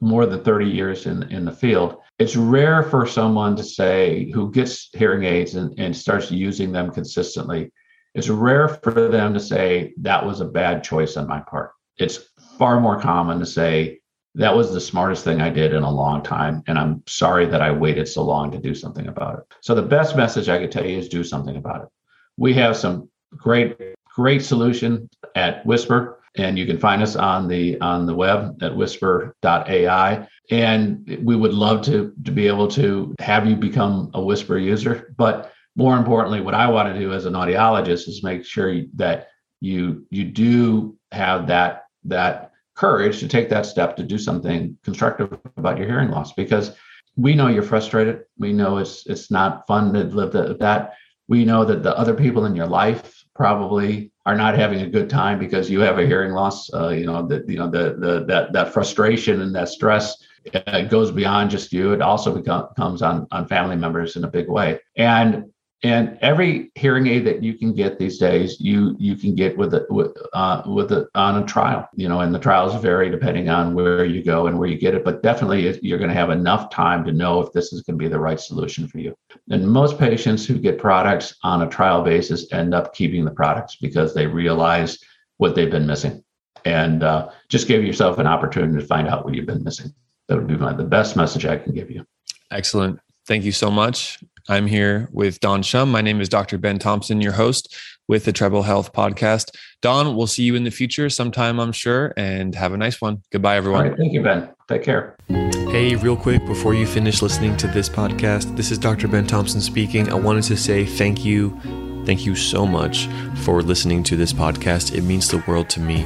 more 0.00 0.24
than 0.24 0.42
30 0.42 0.64
years 0.64 1.04
in, 1.04 1.24
in 1.24 1.44
the 1.44 1.52
field, 1.52 1.98
it's 2.18 2.34
rare 2.34 2.82
for 2.82 3.06
someone 3.06 3.56
to 3.56 3.62
say 3.62 4.30
who 4.32 4.50
gets 4.50 4.88
hearing 4.94 5.24
aids 5.24 5.54
and, 5.54 5.78
and 5.78 5.94
starts 5.94 6.30
using 6.30 6.72
them 6.72 6.90
consistently. 6.90 7.70
It's 8.14 8.30
rare 8.30 8.68
for 8.68 9.08
them 9.10 9.34
to 9.34 9.40
say 9.40 9.92
that 9.98 10.24
was 10.24 10.40
a 10.40 10.46
bad 10.46 10.82
choice 10.82 11.18
on 11.18 11.28
my 11.28 11.40
part. 11.40 11.72
It's 11.98 12.30
far 12.58 12.80
more 12.80 12.98
common 12.98 13.38
to 13.40 13.46
say 13.46 14.00
that 14.34 14.54
was 14.54 14.72
the 14.72 14.80
smartest 14.80 15.24
thing 15.24 15.40
I 15.40 15.50
did 15.50 15.72
in 15.72 15.82
a 15.82 15.90
long 15.90 16.22
time. 16.22 16.62
And 16.66 16.78
I'm 16.78 17.02
sorry 17.06 17.46
that 17.46 17.62
I 17.62 17.70
waited 17.70 18.08
so 18.08 18.24
long 18.24 18.50
to 18.50 18.58
do 18.58 18.74
something 18.74 19.06
about 19.06 19.38
it. 19.38 19.44
So 19.60 19.74
the 19.74 19.82
best 19.82 20.16
message 20.16 20.48
I 20.48 20.58
could 20.58 20.72
tell 20.72 20.84
you 20.84 20.98
is 20.98 21.08
do 21.08 21.22
something 21.22 21.56
about 21.56 21.82
it. 21.82 21.88
We 22.36 22.52
have 22.54 22.76
some 22.76 23.08
great, 23.36 23.76
great 24.16 24.44
solution 24.44 25.08
at 25.36 25.64
Whisper 25.64 26.18
and 26.36 26.58
you 26.58 26.66
can 26.66 26.78
find 26.78 27.02
us 27.02 27.16
on 27.16 27.46
the 27.48 27.80
on 27.80 28.06
the 28.06 28.14
web 28.14 28.62
at 28.62 28.74
whisper.ai 28.74 30.26
and 30.50 31.18
we 31.22 31.36
would 31.36 31.54
love 31.54 31.82
to 31.82 32.12
to 32.24 32.32
be 32.32 32.46
able 32.46 32.68
to 32.68 33.14
have 33.18 33.46
you 33.46 33.56
become 33.56 34.10
a 34.14 34.22
whisper 34.22 34.58
user 34.58 35.14
but 35.16 35.52
more 35.76 35.96
importantly 35.96 36.40
what 36.40 36.54
i 36.54 36.66
want 36.66 36.92
to 36.92 36.98
do 36.98 37.12
as 37.12 37.24
an 37.24 37.34
audiologist 37.34 38.08
is 38.08 38.22
make 38.22 38.44
sure 38.44 38.82
that 38.94 39.28
you 39.60 40.06
you 40.10 40.24
do 40.24 40.96
have 41.12 41.46
that 41.46 41.84
that 42.04 42.52
courage 42.74 43.20
to 43.20 43.28
take 43.28 43.48
that 43.48 43.66
step 43.66 43.96
to 43.96 44.02
do 44.02 44.18
something 44.18 44.76
constructive 44.84 45.38
about 45.56 45.78
your 45.78 45.86
hearing 45.86 46.10
loss 46.10 46.32
because 46.32 46.72
we 47.16 47.34
know 47.34 47.46
you're 47.46 47.62
frustrated 47.62 48.24
we 48.38 48.52
know 48.52 48.78
it's 48.78 49.06
it's 49.06 49.30
not 49.30 49.66
fun 49.66 49.92
to 49.92 50.04
live 50.04 50.32
that 50.32 50.94
we 51.28 51.44
know 51.44 51.64
that 51.64 51.82
the 51.82 51.96
other 51.96 52.14
people 52.14 52.44
in 52.44 52.54
your 52.54 52.66
life 52.66 53.24
probably 53.34 54.12
are 54.26 54.36
not 54.36 54.56
having 54.56 54.80
a 54.80 54.88
good 54.88 55.10
time 55.10 55.38
because 55.38 55.70
you 55.70 55.80
have 55.80 55.98
a 55.98 56.06
hearing 56.06 56.32
loss. 56.32 56.72
Uh, 56.72 56.88
you 56.88 57.06
know 57.06 57.26
that 57.26 57.48
you 57.48 57.58
know 57.58 57.68
the 57.68 57.96
the 57.98 58.24
that 58.26 58.52
that 58.52 58.72
frustration 58.72 59.40
and 59.40 59.54
that 59.54 59.68
stress 59.68 60.22
uh, 60.54 60.82
goes 60.82 61.10
beyond 61.10 61.50
just 61.50 61.72
you. 61.72 61.92
It 61.92 62.02
also 62.02 62.34
becomes 62.34 62.68
comes 62.76 63.02
on 63.02 63.26
on 63.30 63.46
family 63.48 63.76
members 63.76 64.16
in 64.16 64.24
a 64.24 64.28
big 64.28 64.48
way. 64.48 64.80
And 64.96 65.46
and 65.84 66.16
every 66.22 66.72
hearing 66.76 67.06
aid 67.06 67.26
that 67.26 67.42
you 67.42 67.58
can 67.58 67.74
get 67.74 67.98
these 67.98 68.16
days, 68.18 68.58
you 68.58 68.96
you 68.98 69.16
can 69.16 69.34
get 69.34 69.56
with 69.56 69.74
it 69.74 69.84
with 69.90 70.16
uh, 70.32 70.62
with 70.64 70.90
it 70.90 71.08
on 71.14 71.42
a 71.42 71.46
trial. 71.46 71.86
You 71.94 72.08
know, 72.08 72.20
and 72.20 72.34
the 72.34 72.38
trials 72.38 72.74
vary 72.80 73.10
depending 73.10 73.50
on 73.50 73.74
where 73.74 74.06
you 74.06 74.24
go 74.24 74.46
and 74.46 74.58
where 74.58 74.68
you 74.68 74.78
get 74.78 74.94
it. 74.94 75.04
But 75.04 75.22
definitely, 75.22 75.78
you're 75.82 75.98
going 75.98 76.08
to 76.08 76.16
have 76.16 76.30
enough 76.30 76.70
time 76.70 77.04
to 77.04 77.12
know 77.12 77.40
if 77.40 77.52
this 77.52 77.74
is 77.74 77.82
going 77.82 77.98
to 77.98 78.02
be 78.02 78.08
the 78.08 78.18
right 78.18 78.40
solution 78.40 78.88
for 78.88 78.98
you. 78.98 79.14
And 79.50 79.68
most 79.68 79.98
patients 79.98 80.46
who 80.46 80.58
get 80.58 80.78
products 80.78 81.36
on 81.42 81.60
a 81.60 81.68
trial 81.68 82.02
basis 82.02 82.50
end 82.50 82.74
up 82.74 82.94
keeping 82.94 83.26
the 83.26 83.30
products 83.30 83.76
because 83.76 84.14
they 84.14 84.26
realize 84.26 84.98
what 85.36 85.54
they've 85.54 85.70
been 85.70 85.86
missing. 85.86 86.24
And 86.64 87.02
uh, 87.02 87.28
just 87.50 87.68
give 87.68 87.84
yourself 87.84 88.18
an 88.18 88.26
opportunity 88.26 88.80
to 88.80 88.86
find 88.86 89.06
out 89.06 89.26
what 89.26 89.34
you've 89.34 89.44
been 89.44 89.62
missing. 89.62 89.92
That 90.28 90.38
would 90.38 90.46
be 90.46 90.56
my, 90.56 90.72
the 90.72 90.84
best 90.84 91.14
message 91.14 91.44
I 91.44 91.58
can 91.58 91.74
give 91.74 91.90
you. 91.90 92.06
Excellent. 92.50 93.00
Thank 93.26 93.44
you 93.44 93.52
so 93.52 93.70
much. 93.70 94.18
I'm 94.48 94.66
here 94.66 95.08
with 95.10 95.40
Don 95.40 95.62
Schum. 95.62 95.88
My 95.88 96.02
name 96.02 96.20
is 96.20 96.28
Dr. 96.28 96.58
Ben 96.58 96.78
Thompson, 96.78 97.22
your 97.22 97.32
host 97.32 97.74
with 98.08 98.26
the 98.26 98.32
Treble 98.32 98.62
Health 98.62 98.92
Podcast. 98.92 99.50
Don, 99.80 100.14
we'll 100.14 100.26
see 100.26 100.42
you 100.42 100.54
in 100.54 100.64
the 100.64 100.70
future 100.70 101.08
sometime, 101.08 101.58
I'm 101.58 101.72
sure, 101.72 102.12
and 102.18 102.54
have 102.54 102.74
a 102.74 102.76
nice 102.76 103.00
one. 103.00 103.22
Goodbye, 103.32 103.56
everyone. 103.56 103.96
thank 103.96 104.12
you, 104.12 104.22
Ben. 104.22 104.50
Take 104.68 104.82
care. 104.82 105.16
Hey, 105.28 105.96
real 105.96 106.16
quick, 106.16 106.44
before 106.44 106.74
you 106.74 106.86
finish 106.86 107.22
listening 107.22 107.56
to 107.56 107.66
this 107.68 107.88
podcast, 107.88 108.54
this 108.54 108.70
is 108.70 108.76
Dr. 108.76 109.08
Ben 109.08 109.26
Thompson 109.26 109.62
speaking. 109.62 110.10
I 110.10 110.14
wanted 110.14 110.44
to 110.44 110.58
say 110.58 110.84
thank 110.84 111.24
you. 111.24 111.58
Thank 112.04 112.26
you 112.26 112.36
so 112.36 112.66
much 112.66 113.06
for 113.44 113.62
listening 113.62 114.02
to 114.04 114.16
this 114.16 114.34
podcast. 114.34 114.94
It 114.94 115.04
means 115.04 115.28
the 115.28 115.42
world 115.46 115.70
to 115.70 115.80
me. 115.80 116.04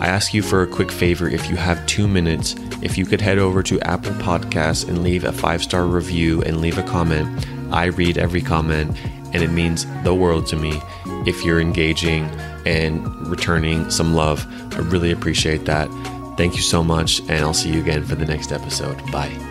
I 0.00 0.08
ask 0.08 0.34
you 0.34 0.42
for 0.42 0.62
a 0.62 0.66
quick 0.66 0.90
favor 0.90 1.28
if 1.28 1.48
you 1.48 1.54
have 1.54 1.86
two 1.86 2.08
minutes, 2.08 2.56
if 2.82 2.98
you 2.98 3.06
could 3.06 3.20
head 3.20 3.38
over 3.38 3.62
to 3.62 3.80
Apple 3.82 4.12
Podcasts 4.14 4.88
and 4.88 5.04
leave 5.04 5.22
a 5.22 5.32
five 5.32 5.62
star 5.62 5.86
review 5.86 6.42
and 6.42 6.60
leave 6.60 6.78
a 6.78 6.82
comment. 6.82 7.46
I 7.72 7.86
read 7.86 8.18
every 8.18 8.40
comment 8.40 8.96
and 9.32 9.42
it 9.42 9.50
means 9.50 9.86
the 10.02 10.14
world 10.14 10.46
to 10.48 10.56
me 10.56 10.80
if 11.26 11.44
you're 11.44 11.60
engaging 11.60 12.24
and 12.64 13.06
returning 13.28 13.90
some 13.90 14.14
love. 14.14 14.46
I 14.74 14.78
really 14.78 15.12
appreciate 15.12 15.64
that. 15.66 15.88
Thank 16.36 16.56
you 16.56 16.62
so 16.62 16.84
much, 16.84 17.20
and 17.20 17.42
I'll 17.44 17.54
see 17.54 17.70
you 17.70 17.80
again 17.80 18.04
for 18.04 18.14
the 18.14 18.26
next 18.26 18.52
episode. 18.52 18.98
Bye. 19.10 19.45